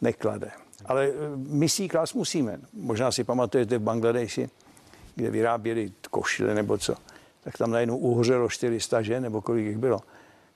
neklade. 0.00 0.50
Ale 0.86 1.06
eh, 1.06 1.12
my 1.36 1.68
si 1.68 1.88
klas 1.88 2.14
musíme. 2.14 2.58
Možná 2.72 3.12
si 3.12 3.24
pamatujete 3.24 3.78
v 3.78 3.82
Bangladeši, 3.82 4.48
kde 5.14 5.30
vyráběli 5.30 5.92
košile 6.10 6.54
nebo 6.54 6.78
co, 6.78 6.94
tak 7.44 7.58
tam 7.58 7.70
najednou 7.70 7.96
uhořelo 7.96 8.48
400 8.48 9.02
žen, 9.02 9.22
nebo 9.22 9.40
kolik 9.40 9.66
jich 9.66 9.78
bylo 9.78 10.00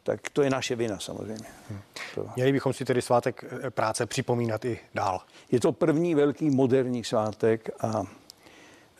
tak 0.03 0.31
to 0.31 0.43
je 0.43 0.51
naše 0.51 0.77
vina 0.77 0.99
samozřejmě. 0.99 1.49
Hmm. 1.71 1.81
To. 2.15 2.29
Měli 2.37 2.53
bychom 2.53 2.73
si 2.73 2.85
tedy 2.85 3.03
svátek 3.03 3.45
eh, 3.45 3.71
práce 3.71 4.07
připomínat 4.07 4.65
i 4.65 4.79
dál. 4.95 5.21
Je 5.51 5.61
to 5.61 5.73
první 5.73 6.15
velký 6.15 6.51
moderní 6.51 7.05
svátek 7.05 7.71
a 7.81 8.03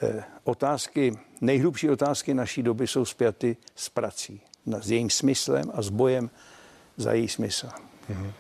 e, 0.03 0.25
otázky, 0.45 1.19
nejhlubší 1.41 1.91
otázky 1.91 2.35
naší 2.35 2.63
doby 2.63 2.87
jsou 2.87 3.05
zpěty 3.05 3.57
s 3.77 3.89
prací, 3.89 4.41
s 4.81 4.91
jejím 4.91 5.11
smyslem 5.11 5.65
a 5.75 5.83
s 5.83 5.89
bojem 5.89 6.31
za 6.97 7.13
její 7.13 7.29
smysl. 7.29 7.69
Hmm. 8.09 8.33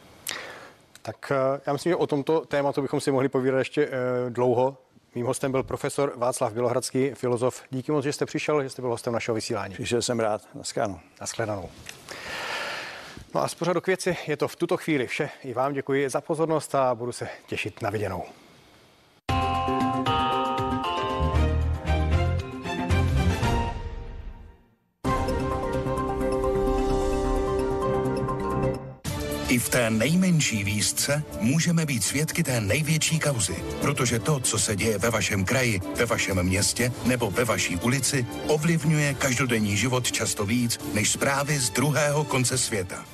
Tak 1.03 1.33
eh, 1.33 1.61
já 1.67 1.73
myslím, 1.73 1.91
že 1.91 1.97
o 1.97 2.07
tomto 2.07 2.41
tématu 2.41 2.83
bychom 2.83 3.01
si 3.01 3.11
mohli 3.11 3.29
povídat 3.29 3.59
ještě 3.59 3.85
e, 3.85 3.91
dlouho. 4.31 4.77
Mým 5.15 5.27
hostem 5.27 5.53
byl 5.53 5.63
profesor 5.63 6.13
Václav 6.17 6.53
Bělohradský, 6.53 7.11
filozof. 7.11 7.63
Díky 7.71 7.93
moc, 7.93 8.05
že 8.05 8.13
jste 8.13 8.27
přišel, 8.27 8.63
že 8.63 8.71
jste 8.71 8.83
byl 8.83 8.91
hostem 8.91 9.13
našeho 9.13 9.35
vysílání. 9.35 9.75
Přišel 9.75 10.03
jsem 10.03 10.21
rád. 10.21 10.43
Naschledanou. 10.55 11.01
Naschledanou. 11.21 11.71
No 13.35 13.43
a 13.43 13.49
z 13.49 13.55
pořadu 13.55 13.81
k 13.81 13.87
věci 13.87 14.17
je 14.27 14.37
to 14.37 14.49
v 14.49 14.57
tuto 14.57 14.77
chvíli 14.77 15.07
vše. 15.07 15.31
I 15.45 15.55
vám 15.55 15.73
děkuji 15.73 16.11
za 16.11 16.21
pozornost 16.21 16.75
a 16.75 16.95
budu 16.95 17.13
se 17.13 17.29
těšit 17.47 17.83
na 17.83 17.91
viděnou. 17.91 18.25
I 29.49 29.59
v 29.59 29.69
té 29.69 29.91
nejmenší 29.91 30.65
výzce 30.65 31.23
můžeme 31.41 31.87
být 31.87 32.05
svědky 32.05 32.43
té 32.43 32.61
největší 32.61 33.21
kauzy, 33.21 33.57
protože 33.81 34.19
to, 34.19 34.41
co 34.41 34.59
se 34.59 34.77
děje 34.77 34.99
ve 34.99 35.11
vašem 35.11 35.45
kraji, 35.45 35.81
ve 35.97 36.07
vašem 36.07 36.43
městě 36.43 36.93
nebo 37.05 37.31
ve 37.31 37.45
vaší 37.45 37.77
ulici, 37.77 38.27
ovlivňuje 38.47 39.15
každodenní 39.15 39.77
život 39.77 40.13
často 40.13 40.47
víc 40.47 40.81
než 40.95 41.11
zprávy 41.11 41.59
z 41.59 41.71
druhého 41.71 42.25
konce 42.25 42.59
světa. 42.59 43.13